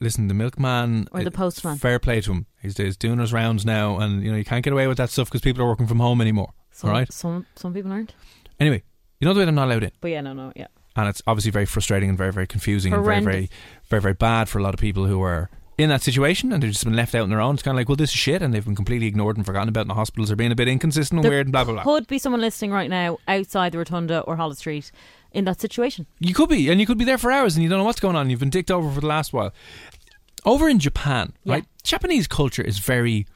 [0.00, 1.78] Listen, the milkman Or the uh, postman.
[1.78, 2.46] Fair play to him.
[2.60, 5.10] He's, he's doing his rounds now, and you know you can't get away with that
[5.10, 6.52] stuff because people are working from home anymore.
[6.70, 7.12] Some, all right.
[7.12, 8.14] Some some people aren't.
[8.58, 8.82] Anyway,
[9.20, 9.92] you know the way they're not allowed in.
[10.00, 10.66] But yeah, no, no, yeah.
[10.96, 13.50] and it's obviously very frustrating and very very confusing and very very
[13.88, 16.70] very very bad for a lot of people who are in that situation and they've
[16.70, 17.54] just been left out on their own.
[17.54, 19.68] It's kind of like, well, this is shit, and they've been completely ignored and forgotten
[19.68, 19.82] about.
[19.82, 21.84] And the hospitals are being a bit inconsistent and There weird and blah blah blah.
[21.84, 24.90] Could be someone listening right now outside the rotunda or Holles Street
[25.32, 26.06] in that situation.
[26.20, 28.00] You could be, and you could be there for hours, and you don't know what's
[28.00, 28.30] going on.
[28.30, 29.52] You've been dicked over for the last while.
[30.44, 31.54] Over in Japan, Yeah.
[31.54, 31.64] right?
[31.82, 33.26] Japanese culture is very.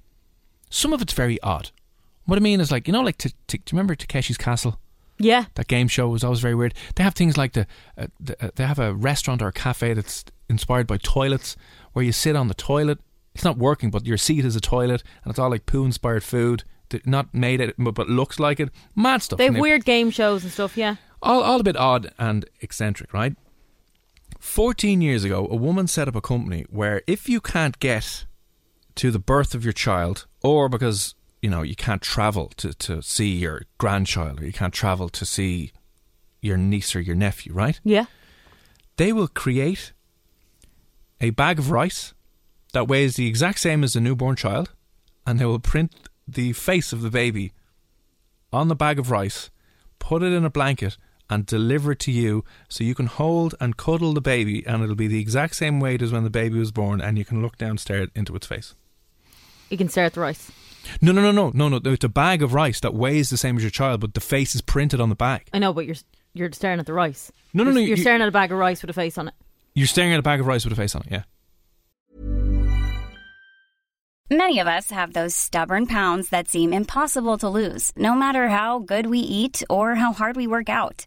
[0.70, 1.70] Some of it's very odd.
[2.24, 4.78] What I mean is like you know, like to, to, do you remember Takeshi's Castle?
[5.18, 5.44] Yeah.
[5.54, 6.74] that game show was always very weird.
[6.96, 9.94] They have things like the, uh, the uh, they have a restaurant or a cafe
[9.94, 11.56] that's inspired by toilets,
[11.92, 12.98] where you sit on the toilet.
[13.34, 16.22] It's not working, but your seat is a toilet, and it's all like poo inspired
[16.24, 16.64] food.
[16.90, 18.70] that- Not made it, but, but looks like it.
[18.94, 19.38] Mad stuff.
[19.38, 20.96] They have weird game shows and stuff, yeah.
[21.22, 23.34] All, all a bit odd and eccentric, right?
[24.38, 28.26] 14 years ago, a woman set up a company where if you can't get
[28.96, 33.02] to the birth of your child, or because, you know, you can't travel to, to
[33.02, 35.72] see your grandchild, or you can't travel to see
[36.40, 37.80] your niece or your nephew, right?
[37.84, 38.06] Yeah.
[38.96, 39.92] They will create
[41.20, 42.14] a bag of rice
[42.72, 44.72] that weighs the exact same as a newborn child,
[45.26, 45.94] and they will print
[46.26, 47.52] the face of the baby
[48.52, 49.50] on the bag of rice,
[49.98, 50.96] put it in a blanket,
[51.28, 54.94] and deliver it to you so you can hold and cuddle the baby, and it'll
[54.94, 57.58] be the exact same weight as when the baby was born, and you can look
[57.58, 58.74] down, stare into its face.
[59.70, 60.50] You can stare at the rice.
[61.02, 61.92] No, no, no, no, no, no.
[61.92, 64.54] It's a bag of rice that weighs the same as your child, but the face
[64.54, 65.48] is printed on the bag.
[65.52, 65.96] I know, but you're
[66.34, 67.32] you're staring at the rice.
[67.54, 69.28] No, no, you're, no, You're staring at a bag of rice with a face on
[69.28, 69.34] it.
[69.74, 71.22] You're staring at a bag of rice with a face on it, yeah.
[74.28, 78.80] Many of us have those stubborn pounds that seem impossible to lose, no matter how
[78.80, 81.06] good we eat or how hard we work out.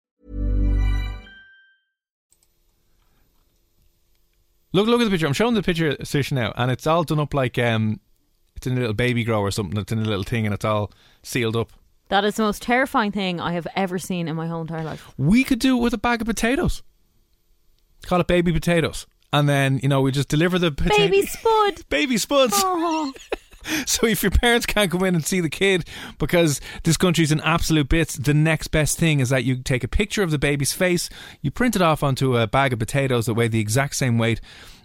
[4.73, 5.27] Look, look at the picture.
[5.27, 7.99] I'm showing the picture, Sish, now, and it's all done up like um,
[8.55, 9.77] it's in a little baby grow or something.
[9.79, 10.91] It's in a little thing, and it's all
[11.23, 11.71] sealed up.
[12.07, 15.11] That is the most terrifying thing I have ever seen in my whole entire life.
[15.17, 16.83] We could do it with a bag of potatoes.
[18.03, 21.83] Call it baby potatoes, and then you know we just deliver the pota- Baby Spud.
[21.89, 22.53] baby spuds.
[22.57, 23.13] Oh.
[23.85, 25.85] So if your parents can't come in and see the kid
[26.17, 29.87] because this country's in absolute bits, the next best thing is that you take a
[29.87, 31.09] picture of the baby's face,
[31.41, 34.39] you print it off onto a bag of potatoes that weigh the exact same weight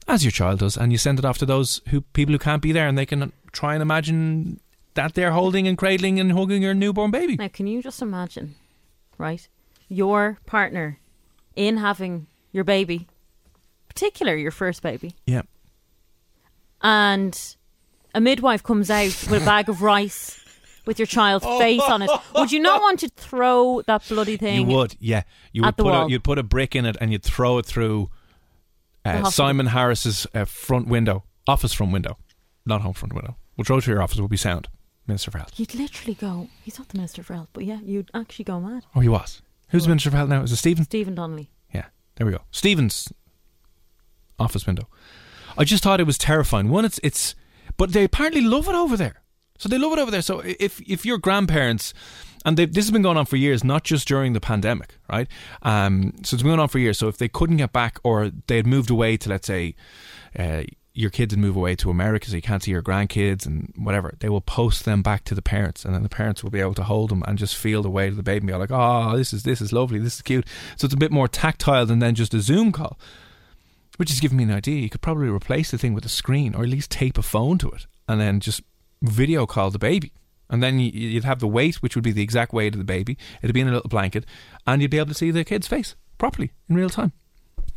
[0.08, 2.62] as your child does, and you send it off to those who people who can't
[2.62, 4.60] be there, and they can try and imagine
[4.94, 7.36] that they're holding and cradling and hugging your newborn baby.
[7.36, 8.54] Now, can you just imagine,
[9.18, 9.46] right?
[9.88, 10.98] Your partner
[11.56, 13.08] in having your baby,
[13.88, 15.42] particular your first baby, Yeah.
[16.82, 17.56] and
[18.14, 20.40] a midwife comes out with a bag of rice
[20.86, 22.10] with your child's face on it.
[22.34, 24.66] Would you not want to throw that bloody You thing?
[24.68, 25.22] would, yeah.
[25.52, 27.58] You at would the put a, you'd put a brick in it and you'd throw
[27.58, 28.10] it through
[29.04, 29.30] uh, hospital.
[29.32, 32.16] Simon Harris's uh, front window, office front window,
[32.64, 33.36] not home front window.
[33.56, 34.18] We'll throw it through your office.
[34.20, 34.68] Will be sound,
[35.06, 35.52] Minister for Health.
[35.58, 36.48] You'd literally go.
[36.62, 38.84] He's not the minister for health, but yeah, you'd actually go mad.
[38.94, 39.42] Oh, he was.
[39.70, 40.42] Who's the Minister for Health now?
[40.42, 40.84] Is it Stephen?
[40.84, 41.50] Stephen Donnelly.
[41.74, 42.42] Yeah, there we go.
[42.50, 43.12] Stephen's
[44.38, 44.88] office window.
[45.58, 46.68] I just thought it was terrifying.
[46.68, 47.34] One, it's it's,
[47.76, 49.22] but they apparently love it over there.
[49.58, 50.22] So they love it over there.
[50.22, 51.94] So if if your grandparents,
[52.44, 55.28] and this has been going on for years, not just during the pandemic, right?
[55.62, 56.98] Um, so it's been going on for years.
[56.98, 59.74] So if they couldn't get back, or they had moved away to, let's say,
[60.38, 60.64] uh,
[60.96, 64.14] your kids had moved away to America, so you can't see your grandkids and whatever,
[64.20, 66.74] they will post them back to the parents, and then the parents will be able
[66.74, 69.16] to hold them and just feel the weight of the baby and be like, "Oh,
[69.16, 71.98] this is this is lovely, this is cute." So it's a bit more tactile than
[71.98, 72.98] then just a Zoom call,
[73.96, 74.80] which is giving me an idea.
[74.80, 77.58] You could probably replace the thing with a screen, or at least tape a phone
[77.58, 78.62] to it, and then just
[79.02, 80.12] video call the baby.
[80.48, 82.84] And then you- you'd have the weight, which would be the exact weight of the
[82.84, 83.18] baby.
[83.42, 84.24] It'd be in a little blanket,
[84.66, 87.12] and you'd be able to see the kid's face properly in real time.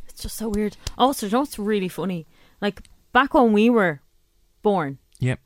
[0.07, 0.77] It's just so weird.
[0.97, 2.27] Also, you know what's really funny?
[2.61, 4.01] Like back when we were
[4.61, 5.39] born, Yep.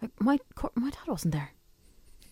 [0.00, 0.38] like my
[0.74, 1.50] my dad wasn't there.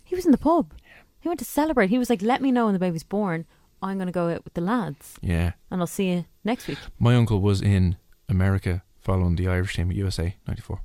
[0.05, 0.73] He was in the pub.
[1.21, 1.91] He went to celebrate.
[1.91, 3.47] He was like, "Let me know when the baby's born.
[3.83, 5.53] I'm going to go out with the lads, Yeah.
[5.71, 7.97] and I'll see you next week." My uncle was in
[8.29, 10.81] America following the Irish team at USA '94.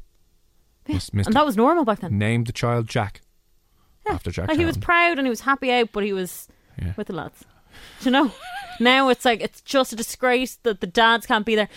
[0.88, 1.00] Yeah.
[1.14, 2.18] Mis- and that was normal back then.
[2.18, 3.22] Named the child Jack
[4.06, 4.14] Yeah.
[4.14, 4.48] after Jack.
[4.48, 6.48] Like he was proud and he was happy out, but he was
[6.82, 6.94] Yeah.
[6.98, 7.44] with the lads.
[8.00, 8.32] Do you know?
[8.80, 11.70] now it's like it's just a disgrace that the dads can't be there.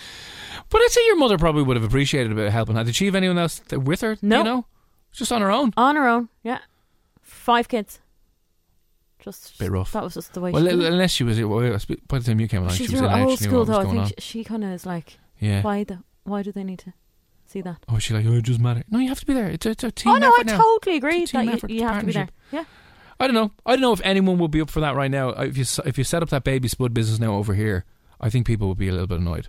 [0.71, 2.69] But I'd say your mother probably would have appreciated a bit of help.
[2.69, 4.17] And did she have anyone else with her?
[4.23, 4.39] No.
[4.39, 4.67] You know,
[5.13, 5.73] just on her own.
[5.77, 6.59] On her own, yeah.
[7.21, 7.99] Five kids.
[9.23, 9.93] Just Bit rough.
[9.93, 10.51] That was just the way.
[10.53, 11.39] Well, she unless she was
[12.09, 13.59] by the time you came along, She's she was real in old She knew school
[13.61, 13.81] what was though.
[13.81, 14.13] I going think on.
[14.19, 15.63] she, she kind of is like, Yeah.
[15.63, 16.93] why the why do they need to
[17.47, 17.85] see that?
[17.89, 18.83] Oh, she like, oh, it doesn't matter.
[18.91, 19.49] No, you have to be there.
[19.49, 20.59] It's a, it's a team oh no, I effort now.
[20.59, 22.25] totally agree It's a team that effort, you, it's you a have to be there.
[22.27, 22.35] partnership.
[22.53, 22.65] Yeah.
[23.19, 23.53] I don't know.
[23.67, 25.31] I don't know if anyone would be up for that right now.
[25.31, 27.85] If you s- if you set up that baby spud business now over here,
[28.21, 29.49] I think people would be a little bit annoyed.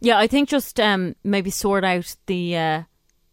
[0.00, 2.82] Yeah, I think just um, maybe sort out the uh,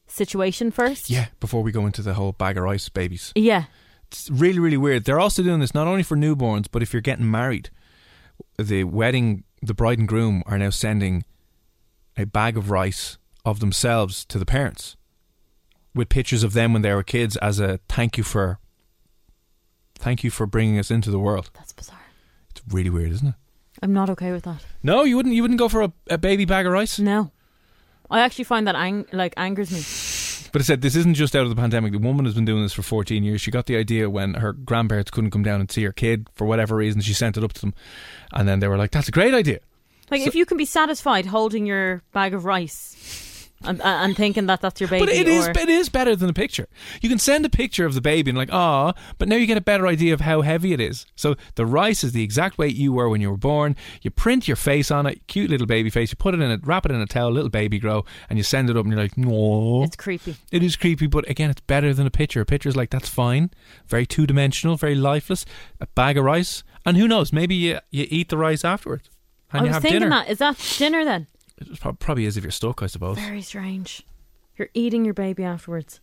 [0.07, 1.09] situation first.
[1.09, 3.31] Yeah, before we go into the whole bag of rice babies.
[3.35, 3.65] Yeah.
[4.13, 5.05] It's really, really weird.
[5.05, 7.71] They're also doing this not only for newborns, but if you're getting married,
[8.59, 11.25] the wedding, the bride and groom are now sending
[12.15, 14.95] a bag of rice of themselves to the parents
[15.95, 18.59] with pictures of them when they were kids as a thank you for
[19.95, 21.49] thank you for bringing us into the world.
[21.55, 21.99] That's bizarre.
[22.51, 23.35] It's really weird, isn't it?
[23.81, 24.63] I'm not okay with that.
[24.83, 25.33] No, you wouldn't.
[25.33, 26.99] You wouldn't go for a, a baby bag of rice.
[26.99, 27.31] No.
[28.11, 29.79] I actually find that ang- like angers me.
[30.53, 31.91] But it said this isn't just out of the pandemic.
[31.93, 33.41] The woman has been doing this for 14 years.
[33.41, 36.45] She got the idea when her grandparents couldn't come down and see her kid for
[36.45, 37.01] whatever reason.
[37.01, 37.73] She sent it up to them,
[38.31, 39.59] and then they were like, "That's a great idea."
[40.11, 42.95] Like So- if you can be satisfied holding your bag of rice
[43.65, 46.33] and, and thinking that that's your baby, But it is it is better than a
[46.33, 46.67] picture.
[47.01, 49.57] You can send a picture of the baby and like, ah, but now you get
[49.57, 51.05] a better idea of how heavy it is.
[51.15, 53.75] So the rice is the exact weight you were when you were born.
[54.01, 56.11] You print your face on it, cute little baby face.
[56.11, 58.43] You put it in it, wrap it in a towel, little baby grow, and you
[58.43, 60.35] send it up, and you're like, no, it's creepy.
[60.51, 61.07] it is creepy.
[61.07, 62.41] But again, it's better than a picture.
[62.41, 63.51] A picture is like that's fine,
[63.87, 65.45] very two dimensional, very lifeless.
[65.79, 69.09] A bag of rice, and who knows, maybe you you eat the rice afterwards,
[69.51, 70.09] and I you was have thinking dinner.
[70.09, 71.27] that is that dinner then?
[71.57, 73.17] It probably is if you're stuck, I suppose.
[73.17, 74.05] Very strange.
[74.57, 75.99] You're eating your baby afterwards.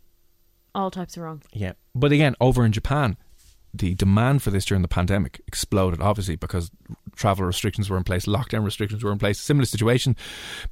[0.75, 1.43] All types are wrong.
[1.53, 1.73] Yeah.
[1.95, 3.17] But again, over in Japan,
[3.73, 6.71] the demand for this during the pandemic exploded, obviously, because
[7.15, 9.39] travel restrictions were in place, lockdown restrictions were in place.
[9.39, 10.17] Similar situation.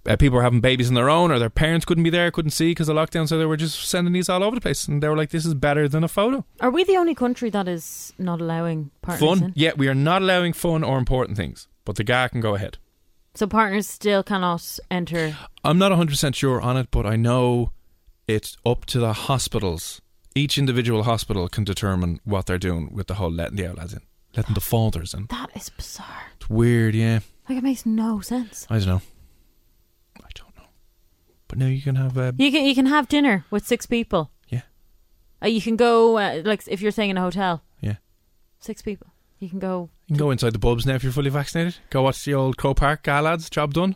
[0.07, 2.51] Uh, people were having babies on their own, or their parents couldn't be there, couldn't
[2.51, 4.89] see because of lockdown, so they were just sending these all over the place.
[4.89, 6.45] And they were like, this is better than a photo.
[6.61, 9.45] Are we the only country that is not allowing partners Fun.
[9.45, 9.53] in?
[9.55, 12.79] Yeah, we are not allowing fun or important things, but the guy can go ahead.
[13.39, 15.37] So partners still cannot enter.
[15.63, 17.71] I'm not 100% sure on it, but I know
[18.27, 20.01] it's up to the hospitals.
[20.35, 24.01] Each individual hospital can determine what they're doing with the whole letting the outlads in,
[24.37, 25.27] letting the fathers in.
[25.31, 26.33] That is bizarre.
[26.35, 27.21] It's weird, yeah.
[27.49, 28.67] Like it makes no sense.
[28.69, 29.03] I don't know.
[30.17, 30.67] I don't know.
[31.47, 34.33] But now you can have uh, You can you can have dinner with six people.
[34.49, 34.63] Yeah.
[35.41, 37.63] Uh, you can go uh, like if you're staying in a hotel.
[37.81, 37.99] Yeah.
[38.59, 39.13] Six people.
[39.39, 39.91] You can go.
[40.09, 41.77] You can go inside the pubs now if you're fully vaccinated.
[41.91, 43.51] Go watch the old Croke Park Gal lads.
[43.51, 43.95] Job done.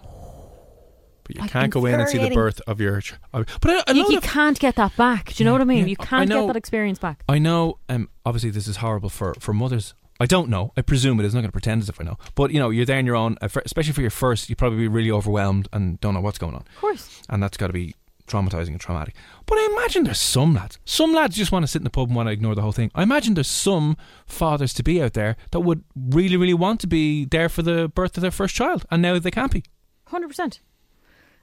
[1.24, 2.34] But you Like, can't go in and see the infuriating.
[2.36, 3.00] birth of your.
[3.00, 5.32] ch- But I, I You, you can't get that back.
[5.32, 5.78] Do you know what I mean?
[5.80, 5.86] yeah.
[5.86, 7.22] You I can't know- get that experience back.
[7.28, 7.78] I know.
[7.88, 9.94] Um, obviously, this is horrible for for mothers.
[10.20, 10.72] I don't know.
[10.76, 11.32] I presume it is.
[11.34, 12.18] I'm not going to pretend as if I know.
[12.34, 13.38] But you know, you're there on your own.
[13.40, 16.38] uh, for- Especially for your first, you probably be really overwhelmed and don't know what's
[16.38, 16.60] going on.
[16.74, 17.22] Of course.
[17.30, 17.94] and that's got to be
[18.26, 19.14] traumatizing and traumatic.
[19.46, 22.08] But I imagine there's some lads, some lads just want to sit in the pub
[22.08, 22.90] and want to ignore the whole thing.
[22.94, 23.96] I imagine there's some
[24.26, 27.88] fathers to be out there that would really, really want to be there for the
[27.88, 29.64] birth of their first child, and now they can't be.
[30.06, 30.60] Hundred percent.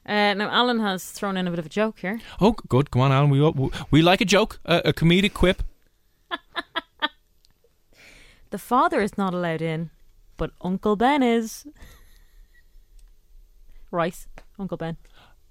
[0.06, 2.20] Uh, now Alan has thrown in a bit of a joke here.
[2.42, 3.30] Oh, good, come on, Alan.
[3.30, 5.64] We we like a joke, a, a comedic quip.
[8.50, 9.92] The father is not allowed in,
[10.38, 11.68] but Uncle Ben is.
[13.92, 14.28] Rice,
[14.58, 14.98] Uncle Ben.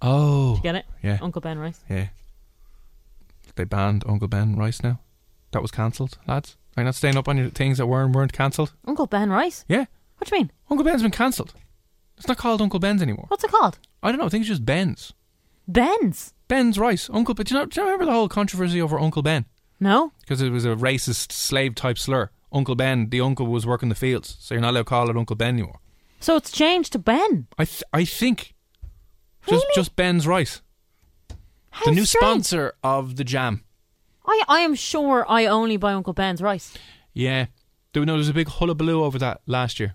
[0.01, 0.87] Oh, Did you get it?
[1.03, 1.81] Yeah, Uncle Ben Rice.
[1.89, 2.09] yeah.
[3.57, 5.01] They banned Uncle Ben Rice now.
[5.53, 6.57] That was cancelled, lads.
[6.77, 8.73] Are you not staying up on your things that weren't weren't cancelled?
[8.87, 9.65] Uncle Ben Rice.
[9.69, 9.87] Yeah,
[10.19, 10.53] What do you mean?
[10.71, 11.55] Uncle Ben's been cancelled.
[12.17, 13.25] It's not called Uncle Ben's anymore.
[13.29, 13.79] What's it called?
[14.03, 14.27] I don't know.
[14.27, 15.13] I think it's just Ben's.
[15.67, 16.33] Ben's.
[16.47, 17.35] Ben's Rice, Uncle.
[17.35, 17.67] But do you know?
[17.67, 19.45] Do you remember the whole controversy over Uncle Ben?
[19.81, 20.13] No.
[20.21, 22.31] Because it was a racist slave type slur.
[22.53, 25.17] Uncle Ben, the uncle was working the fields, so you're not allowed to call it
[25.17, 25.79] Uncle Ben anymore.
[26.21, 27.47] So it's changed to Ben.
[27.59, 28.55] I th- I think
[29.49, 29.75] just Really?
[29.75, 30.63] just Ben's Rice,
[31.71, 32.23] How the new strange.
[32.23, 33.65] sponsor of the jam.
[34.27, 36.77] I I am sure I only buy Uncle Ben's rice.
[37.15, 37.47] Yeah,
[37.93, 39.95] there, no, there was a big hullabaloo over that last year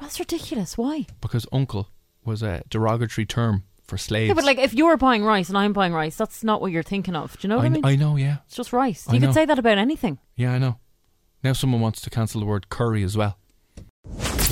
[0.00, 0.76] That's ridiculous.
[0.78, 1.06] Why?
[1.20, 1.88] because uncle
[2.24, 4.28] was a derogatory term for slaves.
[4.28, 6.82] Yeah, but like if you're buying rice and I'm buying rice, that's not what you're
[6.82, 7.32] thinking of.
[7.38, 7.84] Do you know what I, I, mean?
[7.84, 9.06] I know, yeah, it's just rice.
[9.08, 9.26] I You know.
[9.28, 10.18] could say that about anything.
[10.36, 10.78] yeah, I know.
[11.44, 13.36] Now someone wants to cancel the word curry as well.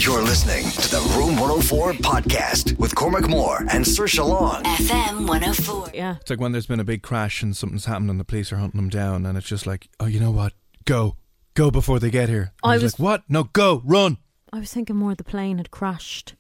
[0.03, 4.63] You're listening to the Room 104 podcast with Cormac Moore and Saoirse Long.
[4.65, 5.91] FM 104.
[5.93, 6.17] Yeah.
[6.21, 8.57] It's like when there's been a big crash and something's happened and the police are
[8.57, 10.55] hunting them down, and it's just like, oh, you know what?
[10.87, 11.17] Go,
[11.55, 12.53] go before they get here.
[12.65, 13.23] And I was- like, what?
[13.29, 14.17] No, go, run.
[14.53, 16.35] I was thinking more the plane had crashed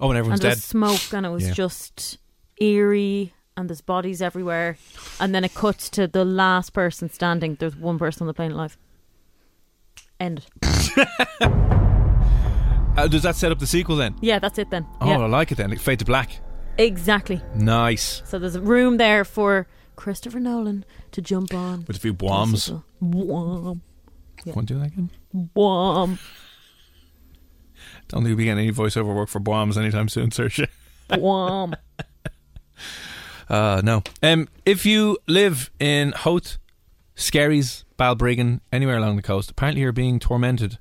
[0.00, 0.56] Oh, and everyone's and there dead.
[0.56, 1.52] was smoke and it was Yeah.
[1.54, 2.18] just
[2.58, 4.76] eerie and there's bodies everywhere.
[5.20, 7.54] And then it cuts to the last person standing.
[7.56, 8.76] There's one person on the plane alive.
[10.18, 10.46] End.
[12.96, 14.14] Uh, does that set up the sequel then?
[14.20, 14.86] Yeah, that's it then.
[15.00, 15.18] Oh, yeah.
[15.18, 15.70] I like it then.
[15.70, 16.40] Like Fade to Black.
[16.76, 17.40] Exactly.
[17.54, 18.22] Nice.
[18.26, 19.66] So there's a room there for
[19.96, 21.84] Christopher Nolan to jump on.
[21.86, 22.70] With a few bombs.
[23.00, 23.82] Wham.
[24.44, 24.52] Yeah.
[24.54, 25.10] Want to do that again?
[25.54, 26.18] Wham.
[28.08, 30.68] Don't think we'll be getting any voiceover work for Bombas anytime soon, Saoirse.
[31.18, 31.74] Wham.
[33.48, 34.02] Uh, no.
[34.22, 36.58] Um, if you live in Howth,
[37.14, 40.78] Skerries, Balbriggan, anywhere along the coast, apparently you're being tormented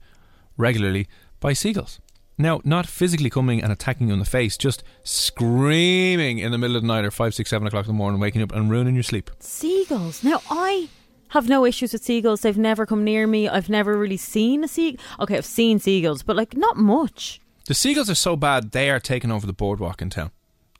[0.58, 1.08] regularly
[1.42, 2.00] by seagulls.
[2.38, 6.78] Now, not physically coming and attacking you in the face, just screaming in the middle
[6.78, 8.96] of the night or five, six, seven o'clock in the morning, waking up and ruining
[8.96, 9.30] your sleep.
[9.40, 10.24] Seagulls.
[10.24, 10.88] Now I
[11.30, 12.42] have no issues with seagulls.
[12.42, 13.48] They've never come near me.
[13.50, 15.04] I've never really seen a seagull.
[15.20, 17.42] Okay, I've seen seagulls, but like not much.
[17.66, 20.32] The seagulls are so bad, they are taking over the boardwalk in town.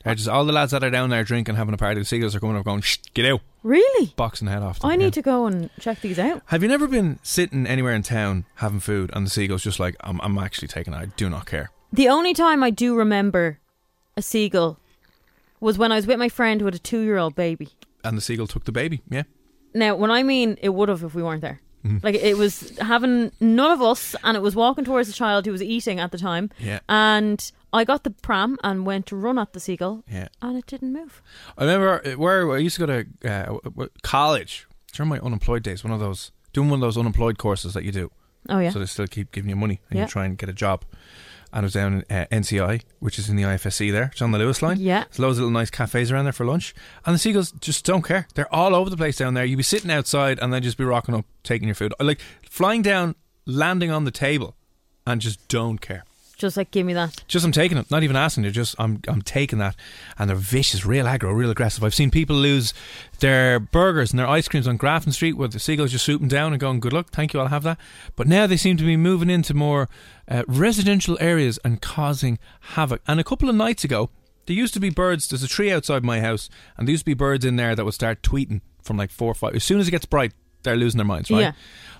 [0.06, 2.00] Just all the lads that are down there drinking, having a party.
[2.00, 4.12] The seagulls are coming up, going, Shh, "Get out!" Really?
[4.16, 4.80] boxing the head off.
[4.80, 4.90] Them.
[4.90, 4.98] I Yeah.
[5.04, 6.42] need to go and check these out.
[6.46, 9.94] Have you never been sitting anywhere in town having food and the seagulls just like,
[10.00, 10.96] I'm, I'm actually taking it.
[10.96, 11.70] I do not care.
[11.92, 13.58] The only time I do remember
[14.16, 14.78] a seagull
[15.60, 17.68] was when I was with my friend with a two-year-old baby.
[18.02, 19.02] And the seagull took the baby.
[19.08, 19.22] Yeah.
[19.74, 21.60] Now, when I mean it would have if we weren't there.
[21.86, 22.02] Mhm.
[22.02, 25.52] Like it was having none of us, and it was walking towards the child who
[25.52, 26.50] was eating at the time.
[26.58, 26.80] Yeah.
[26.88, 27.40] And
[27.72, 30.28] I got the pram and went to run at the seagull, Yeah.
[30.42, 31.22] and it didn't move.
[31.56, 35.82] I remember where I used to go to uh, w- college during my unemployed days.
[35.82, 38.10] One of those doing one of those unemployed courses that you do.
[38.48, 38.70] Oh yeah.
[38.70, 40.04] So they still keep giving you money and Yeah.
[40.04, 40.84] you try and get a job.
[41.54, 44.08] And I was down in uh, NCI, which is in the IFSC there.
[44.12, 44.78] It's on the Luas line.
[44.80, 45.04] Yeah.
[45.04, 46.74] There's loads of little nice cafes around there for lunch.
[47.04, 48.26] And the seagulls just don't care.
[48.34, 49.44] They're all over the place down there.
[49.44, 51.92] You'd be sitting outside and then just be rocking up, taking your food.
[52.00, 53.16] Like flying down,
[53.46, 54.56] landing on the table,
[55.06, 56.04] and just don't care.
[56.42, 57.22] Just like give me that.
[57.28, 58.42] Just I'm taking it, not even asking.
[58.42, 59.76] They're just I'm I'm taking that,
[60.18, 61.84] and they're vicious, real aggro, real aggressive.
[61.84, 62.74] I've seen people lose
[63.20, 66.52] their burgers and their ice creams on Grafton Street where the seagulls just swooping down
[66.52, 67.78] and going, "Good luck, thank you, I'll have that."
[68.16, 69.88] But now they seem to be moving into more
[70.26, 73.02] uh, residential areas and causing havoc.
[73.06, 74.10] And a couple of nights ago,
[74.46, 75.28] there used to be birds.
[75.28, 77.84] There's a tree outside my house, and there used to be birds in there that
[77.84, 79.54] would start tweeting from like four or five.
[79.54, 80.32] As soon as it gets bright,
[80.64, 81.40] they're losing their minds, right?
[81.40, 81.52] Yeah.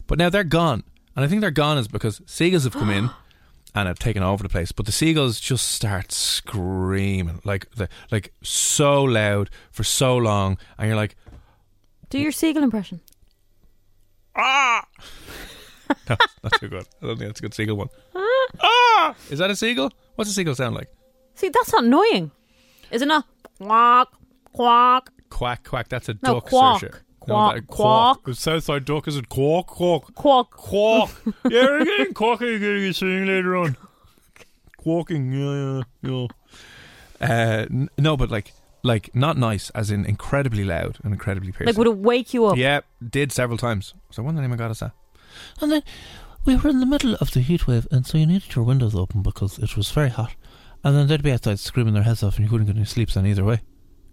[0.09, 0.83] But now they're gone,
[1.15, 3.11] and I think they're gone is because seagulls have come in
[3.75, 4.73] and have taken over the place.
[4.73, 10.89] But the seagulls just start screaming like the like so loud for so long, and
[10.89, 11.17] you're like,
[12.11, 13.01] Do your seagull impression.
[14.37, 14.87] ah.
[16.09, 16.85] no, not too good.
[17.03, 17.89] I don't think that's a good seagull one.
[18.61, 19.91] ah, is that a seagull?
[20.17, 20.89] What's a seagull sound like?
[21.35, 22.31] See, that's not annoying.
[22.91, 23.27] Is it not?
[23.59, 24.09] Quack,
[24.53, 25.09] quack.
[25.31, 25.89] Quack, quack.
[25.89, 27.03] That's a No, duck, quack.
[27.25, 28.17] Quack, that- quack.
[28.25, 30.03] The Southside duck is it quack, quack.
[30.15, 30.51] Quack.
[30.51, 31.11] Quack.
[31.51, 32.81] yeah, we're getting quacking again.
[32.81, 33.77] You sing later on.
[34.77, 35.33] Quacking.
[35.33, 36.27] Yeah, yeah, yeah.
[37.21, 38.53] Uh, n- no, but like,
[38.83, 41.67] like not nice, as in incredibly loud and incredibly piercing.
[41.67, 42.57] Like, would it wake you up?
[42.57, 43.95] Yeah, did several times.
[44.11, 44.93] So the name of God is that?
[45.61, 45.83] And then
[46.45, 48.95] we were in the middle of the heat wave, and so you needed your windows
[48.97, 50.35] open because it was very hot.
[50.85, 53.11] And then they'd be outside screaming their heads off, and you couldn't get any sleep
[53.11, 53.61] then either way.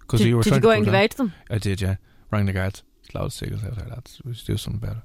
[0.02, 1.34] Because you were did trying you go to out and give out to them?
[1.50, 1.96] I did, yeah.
[2.32, 2.84] Rang the guards.
[3.14, 4.22] Loud seagulls out there, lads.
[4.24, 5.04] We should do something about it.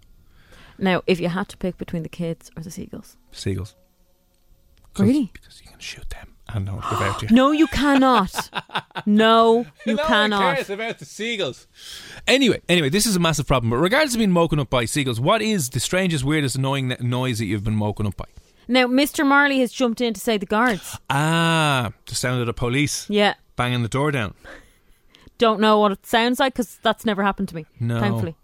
[0.79, 3.75] Now, if you had to pick between the kids or the seagulls, Seagulls.
[4.99, 5.31] really?
[5.33, 7.35] Because you can shoot them and not give out to you.
[7.35, 8.51] No, you cannot.
[9.07, 10.57] no, you cannot.
[10.57, 11.67] cares about the seagulls.
[12.27, 13.71] Anyway, anyway, this is a massive problem.
[13.71, 17.39] But regardless of being woken up by seagulls, what is the strangest, weirdest, annoying noise
[17.39, 18.25] that you've been woken up by?
[18.67, 19.27] Now, Mr.
[19.27, 20.99] Marley has jumped in to say the guards.
[21.11, 24.35] Ah, the sound of the police Yeah, banging the door down.
[25.39, 27.67] Don't know what it sounds like because that's never happened to me.
[27.81, 28.01] No.
[28.01, 28.37] thankfully.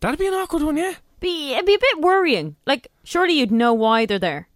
[0.00, 0.94] That'd be an awkward one, yeah.
[1.20, 2.56] Be it'd be a bit worrying.
[2.66, 4.48] Like, surely you'd know why they're there.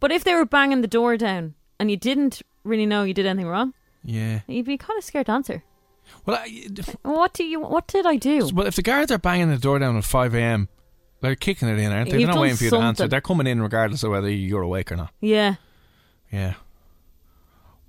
[0.00, 3.26] But if they were banging the door down and you didn't really know you did
[3.26, 3.74] anything wrong,
[4.04, 4.40] Yeah.
[4.46, 5.62] you'd be kind of scared to answer.
[6.26, 6.66] Well, I,
[7.02, 7.60] What do you?
[7.60, 8.48] What did I do?
[8.52, 10.68] well, if the guards are banging the door down at 5 a.m.,
[11.20, 12.18] they're kicking it in, aren't they?
[12.18, 13.06] You've They're not waiting for you to answer.
[13.06, 15.12] They're coming in regardless of whether you're awake or not.
[15.20, 15.54] Yeah.
[16.32, 16.54] Yeah.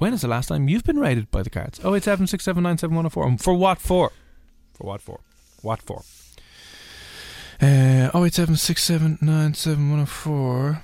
[0.03, 1.79] When is the last time you've been raided by the guards?
[1.81, 3.37] Oh, it's seven six seven nine seven one zero four.
[3.37, 4.11] For what for?
[4.73, 5.21] For what for?
[5.61, 6.03] What for?
[7.61, 10.81] Uh, oh, eight seven six seven nine seven one zero four.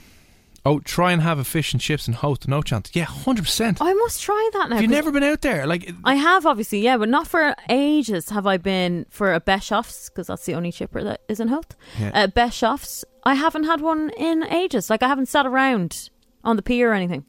[0.66, 2.48] Oh, try and have a fish and chips and Howth.
[2.48, 2.92] No chance.
[2.94, 3.80] Yeah, hundred percent.
[3.82, 4.76] I must try that now.
[4.78, 5.68] You've you never been out there?
[5.68, 8.30] Like, I have obviously, yeah, but not for ages.
[8.30, 11.76] Have I been for a Beshoffs because that's the only chipper that is in Howth.
[12.00, 12.12] Yeah.
[12.14, 14.90] Uh, Beshoffs, I haven't had one in ages.
[14.90, 16.10] Like I haven't sat around
[16.46, 17.26] on the pier or anything.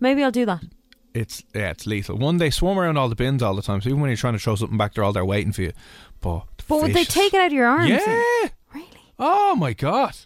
[0.00, 0.62] Maybe I'll do that.
[1.14, 2.16] It's yeah, it's lethal.
[2.16, 3.80] One, they swarm around all the bins all the time.
[3.80, 5.72] So even when you're trying to throw something back, they're all there waiting for you.
[6.20, 7.88] But, But would they take it out of your arms?
[7.90, 8.22] Yeah.
[8.74, 8.90] Really?
[9.18, 10.16] Oh my god.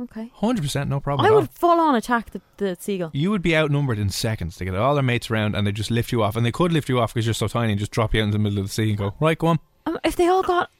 [0.00, 0.30] Okay.
[0.34, 1.26] Hundred percent, no problem.
[1.26, 3.10] I would full on attack the, the seagull.
[3.12, 4.56] You would be outnumbered in seconds.
[4.56, 6.36] They get all their mates around and they just lift you off.
[6.36, 8.24] And they could lift you off because you're so tiny and just drop you out
[8.24, 9.58] in the middle of the sea and go, right, go on.
[9.84, 10.70] Um, if they all got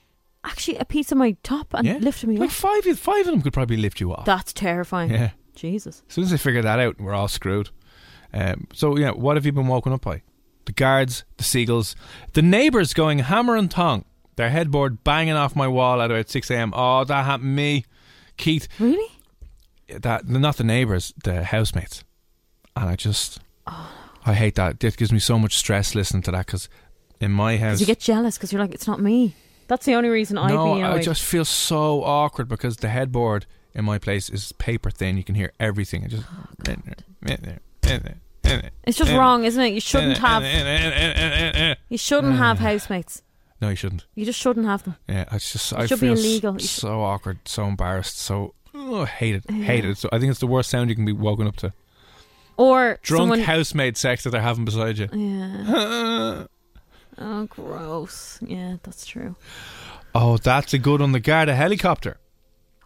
[0.42, 1.98] actually a piece of my top and yeah.
[1.98, 4.24] lifted me Like up, five, of- five of them could probably lift you off.
[4.24, 5.11] that's terrifying.
[5.11, 5.30] yeah.
[5.54, 6.02] Jesus.
[6.08, 7.68] As soon as they figure that out, we're all screwed.
[8.32, 10.22] Um, so, yeah, what have you been woken up by?
[10.66, 11.96] The guards, the seagulls,
[12.34, 14.04] the neighbours going hammer and tong,
[14.36, 16.72] their headboard banging off my wall at about 6 a.m.
[16.74, 17.84] Oh, that happened to me.
[18.36, 19.12] Keith, Really?
[19.88, 22.04] that not the neighbours, the housemates.
[22.76, 23.90] And I just, Oh.
[24.24, 24.82] I hate that.
[24.84, 26.68] It gives me so much stress listening to that because
[27.20, 27.80] in my house.
[27.80, 29.34] You get jealous because you're like, it's not me.
[29.66, 33.46] That's the only reason I'd no, be I just feel so awkward because the headboard
[33.72, 35.16] in my place is paper thin.
[35.16, 36.02] You can hear everything.
[36.02, 36.24] It just.
[38.84, 39.72] It's just wrong, isn't it?
[39.74, 40.43] You shouldn't have.
[41.88, 42.61] You shouldn't have mm.
[42.61, 43.22] housemates.
[43.61, 44.07] No, you shouldn't.
[44.14, 44.97] You just shouldn't have them.
[45.07, 45.72] Yeah, it's just.
[45.72, 46.55] It I should be feel s- illegal.
[46.55, 48.55] You so awkward, so embarrassed, so.
[48.74, 49.51] Oh, hate it.
[49.51, 49.99] Hate it.
[49.99, 51.72] So I think it's the worst sound you can be woken up to.
[52.57, 53.41] Or Drunk someone.
[53.41, 55.09] housemaid sex that they're having beside you.
[55.12, 56.45] yeah.
[57.22, 58.38] Oh, gross.
[58.41, 59.36] Yeah, that's true.
[60.14, 61.12] Oh, that's a good one.
[61.12, 62.16] The Garda helicopter.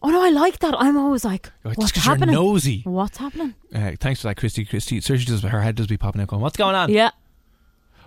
[0.07, 0.75] Oh no, I like that.
[0.79, 2.35] I'm always like, Oh, what's 'cause you're happening?
[2.35, 2.83] nosy.
[2.85, 3.55] What's happening?
[3.75, 4.65] Uh, thanks for that, Christy.
[4.67, 7.11] Christy, seriously, does her head does be popping out, going, "What's going on?" Yeah.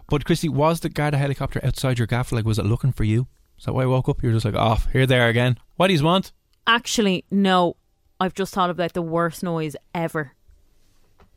[0.08, 2.32] But Christy, was the Garda helicopter outside your gaff?
[2.32, 3.28] Like, was it looking for you?
[3.58, 4.22] Is that why I woke up?
[4.22, 5.58] You're just like, off here, there again.
[5.76, 6.32] What do you want?
[6.68, 7.76] Actually, no.
[8.20, 10.34] I've just thought about the worst noise ever.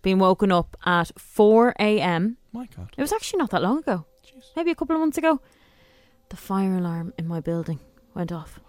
[0.03, 2.37] Being woken up at 4 a.m.
[2.53, 2.91] My God.
[2.97, 4.05] It was actually not that long ago.
[4.57, 5.41] Maybe a couple of months ago.
[6.29, 7.81] The fire alarm in my building
[8.15, 8.61] went off.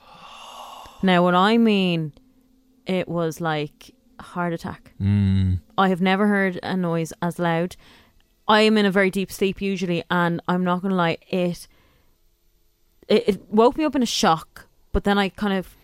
[1.04, 2.14] Now, what I mean,
[2.86, 4.94] it was like a heart attack.
[5.02, 5.60] Mm.
[5.78, 7.76] I have never heard a noise as loud.
[8.48, 11.68] I am in a very deep sleep usually, and I'm not going to lie, it,
[13.08, 14.68] it it woke me up in a shock.
[14.92, 15.76] But then I kind of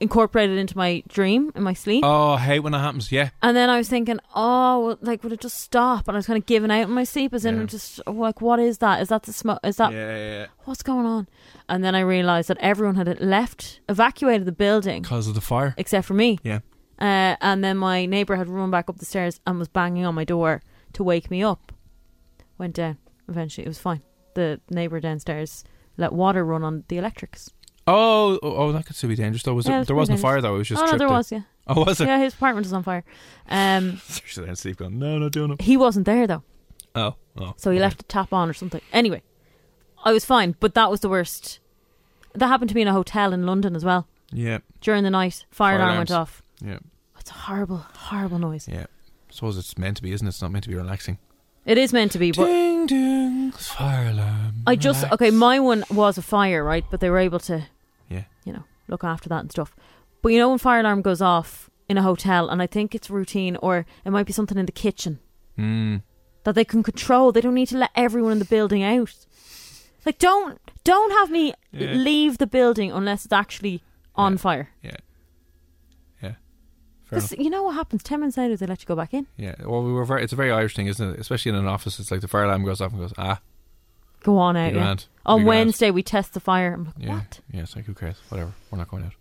[0.00, 2.02] incorporated into my dream in my sleep.
[2.04, 3.12] Oh, I hate when that happens.
[3.12, 3.30] Yeah.
[3.42, 6.08] And then I was thinking, oh, well, like, would it just stop?
[6.08, 7.64] And I was kind of giving out in my sleep, as in, Yeah.
[7.66, 9.02] just like, what is that?
[9.02, 9.58] Is that the smoke?
[9.62, 10.46] Is that yeah, yeah.
[10.64, 11.28] what's going on?
[11.68, 15.74] And then I realized that everyone had left, evacuated the building, Because of the fire.
[15.76, 16.38] except for me.
[16.42, 16.60] Yeah.
[16.98, 20.14] Uh, and then my neighbour had run back up the stairs and was banging on
[20.14, 20.62] my door
[20.94, 21.72] to wake me up.
[22.58, 22.98] Went down.
[23.28, 24.02] Eventually, it was fine.
[24.34, 25.64] The neighbour downstairs
[25.96, 27.50] let water run on the electrics.
[27.86, 29.54] Oh, oh, oh, that could still be dangerous though.
[29.54, 30.54] Was Yeah, there, was there wasn't a fire though.
[30.54, 30.82] It was just.
[30.82, 31.32] oh no, there was.
[31.32, 31.42] Yeah.
[31.66, 32.06] Oh, was it?
[32.06, 33.04] Yeah, his apartment was on fire.
[33.48, 34.98] Um, Seriously, then sleep going.
[34.98, 35.60] No, not doing it.
[35.62, 36.42] he wasn't there though.
[36.94, 37.54] Oh, oh.
[37.56, 37.82] So he okay.
[37.82, 38.80] left the tap on or something.
[38.92, 39.22] Anyway,
[40.04, 41.60] I was fine, but that was the worst.
[42.34, 44.06] That happened to me in a hotel in London as well.
[44.32, 46.42] Yeah, During the night, fire, Fire alarm went off.
[46.64, 46.78] yeah,
[47.18, 48.68] It's a horrible, horrible noise.
[48.68, 48.82] yeah.
[49.28, 50.28] I suppose it's meant to be, isn't it?
[50.30, 51.18] It's not meant to be relaxing.
[51.70, 54.54] It is meant to be, but Ding Ding fire alarm.
[54.66, 55.14] I just Relax.
[55.14, 55.30] okay.
[55.30, 56.84] My one was a fire, right?
[56.90, 57.56] But they were able to,
[58.08, 58.24] Yeah.
[58.44, 59.76] you know, look after that and stuff.
[60.22, 63.08] But you know, when fire alarm goes off in a hotel, and I think it's
[63.10, 65.20] routine, or it might be something in the kitchen
[65.58, 66.02] Mm.
[66.44, 67.30] that they can control.
[67.32, 69.14] They don't need to let everyone in the building out.
[70.06, 71.92] Like, don't don't have me Yeah.
[71.92, 73.82] leave the building unless it's actually
[74.14, 74.70] on fire.
[74.82, 74.90] Yeah.
[74.90, 74.96] Yeah.
[77.10, 78.02] Because you know what happens?
[78.02, 79.26] Ten minutes later, they let you go back in.
[79.36, 79.54] Yeah.
[79.64, 80.22] Well, we were very.
[80.22, 81.20] It's a very Irish thing, isn't it?
[81.20, 83.40] Especially in an office, it's like the fire alarm goes off and goes ah.
[84.22, 84.70] Go on out.
[84.72, 84.82] Be Yeah.
[84.84, 85.06] grand.
[85.26, 85.48] On Be grand.
[85.48, 86.74] Wednesday, we test the fire.
[86.74, 87.14] I'm like, Yeah.
[87.14, 87.40] what?
[87.52, 87.60] Yeah.
[87.62, 88.16] It's like who cares?
[88.28, 88.52] Whatever.
[88.70, 89.12] We're not going out.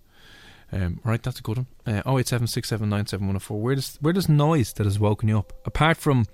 [0.71, 1.67] Um, right, that's a good one.
[1.87, 3.59] Uh, oh eight seven six seven nine seven one zero four.
[3.61, 6.25] Where does where does noise that has woken you up apart from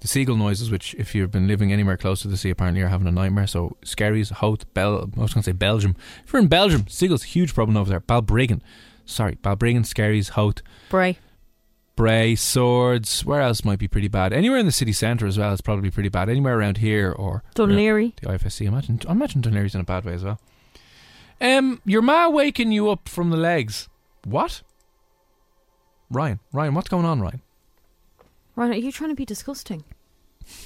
[0.00, 2.88] the seagull noises, which if you've been living anywhere close to the sea, apparently you're
[2.88, 3.46] having a nightmare.
[3.46, 5.10] So Skerries, Howth, Bel.
[5.16, 5.96] I was going to say Belgium.
[6.24, 8.00] If you're in Belgium, seagulls huge problem over there.
[8.00, 8.62] Balbriggan,
[9.04, 11.18] sorry, Balbriggan, Skerries, Howth, Bray.
[11.96, 13.24] Bray, Swords.
[13.24, 14.32] Where else might be pretty bad?
[14.32, 16.28] Anywhere in the city centre as well is probably pretty bad.
[16.28, 18.12] Anywhere around here or Dún Laoghaire.
[18.20, 18.66] the IFSC.
[18.66, 20.40] Imagine, I imagine Dún Laoghaire's in a bad way as well.
[21.40, 23.88] Um, your ma waking you up from the legs.
[24.24, 24.62] What?
[26.10, 27.42] Ryan, Ryan, what's going on, Ryan?
[28.56, 29.84] Ryan, are you trying to be disgusting?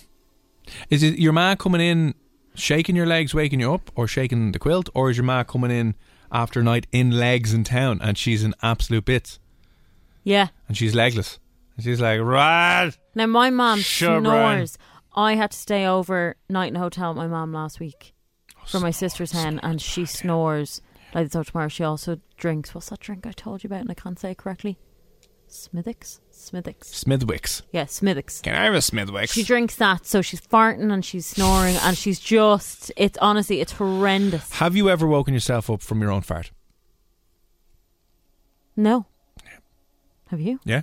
[0.90, 2.14] Is it your ma coming in,
[2.54, 5.70] shaking your legs, waking you up, or shaking the quilt, or is your ma coming
[5.70, 5.94] in
[6.32, 9.38] after night in legs in town and she's in absolute bits
[10.24, 10.48] Yeah.
[10.66, 11.38] and she's legless
[11.76, 14.66] and she's like, right, Now my mom Sure, Brian.
[14.66, 14.78] snores.
[15.14, 18.14] I had to stay over night in a hotel with my mom last week
[18.56, 20.80] Oh, for my sister's hen, and she snores.
[21.14, 22.74] Like so tomorrow, she also drinks.
[22.74, 24.76] What's that drink I told you about, and I can't say it correctly?
[25.48, 27.04] Smithix, Smithix.
[27.04, 27.62] Smithwicks.
[27.72, 28.42] Yeah, Smithix.
[28.42, 29.32] Can I have a Smithwicks?
[29.32, 32.92] She drinks that, so she's farting and she's snoring, and she's just.
[32.96, 34.52] It's honestly, it's horrendous.
[34.54, 36.52] Have you ever woken yourself up from your own fart?
[38.76, 39.06] No.
[40.28, 40.60] Have you?
[40.64, 40.82] Yeah.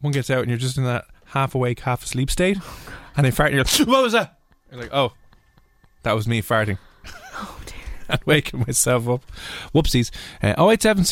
[0.00, 2.58] One gets out and you're just in that half awake, half asleep state,
[3.16, 4.38] and they fart and you're like, "What was that?"
[4.70, 5.12] You're like, "Oh,
[6.02, 6.78] that was me farting."
[8.10, 9.24] And waking myself up.
[9.74, 10.10] Whoopsies.
[10.42, 11.04] Uh, 087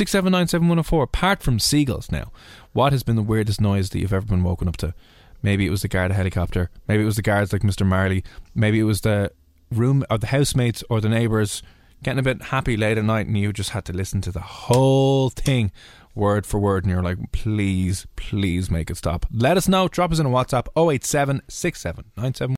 [1.02, 2.32] Apart from seagulls now,
[2.72, 4.94] what has been the weirdest noise that you've ever been woken up to?
[5.42, 6.70] Maybe it was the guard helicopter.
[6.88, 7.86] Maybe it was the guards like Mr.
[7.86, 8.24] Marley.
[8.54, 9.32] Maybe it was the
[9.70, 11.62] room or the housemates or the neighbours
[12.02, 14.40] getting a bit happy late at night and you just had to listen to the
[14.40, 15.72] whole thing
[16.14, 19.26] word for word and you're like, please, please make it stop.
[19.32, 19.88] Let us know.
[19.88, 22.57] Drop us in a WhatsApp 087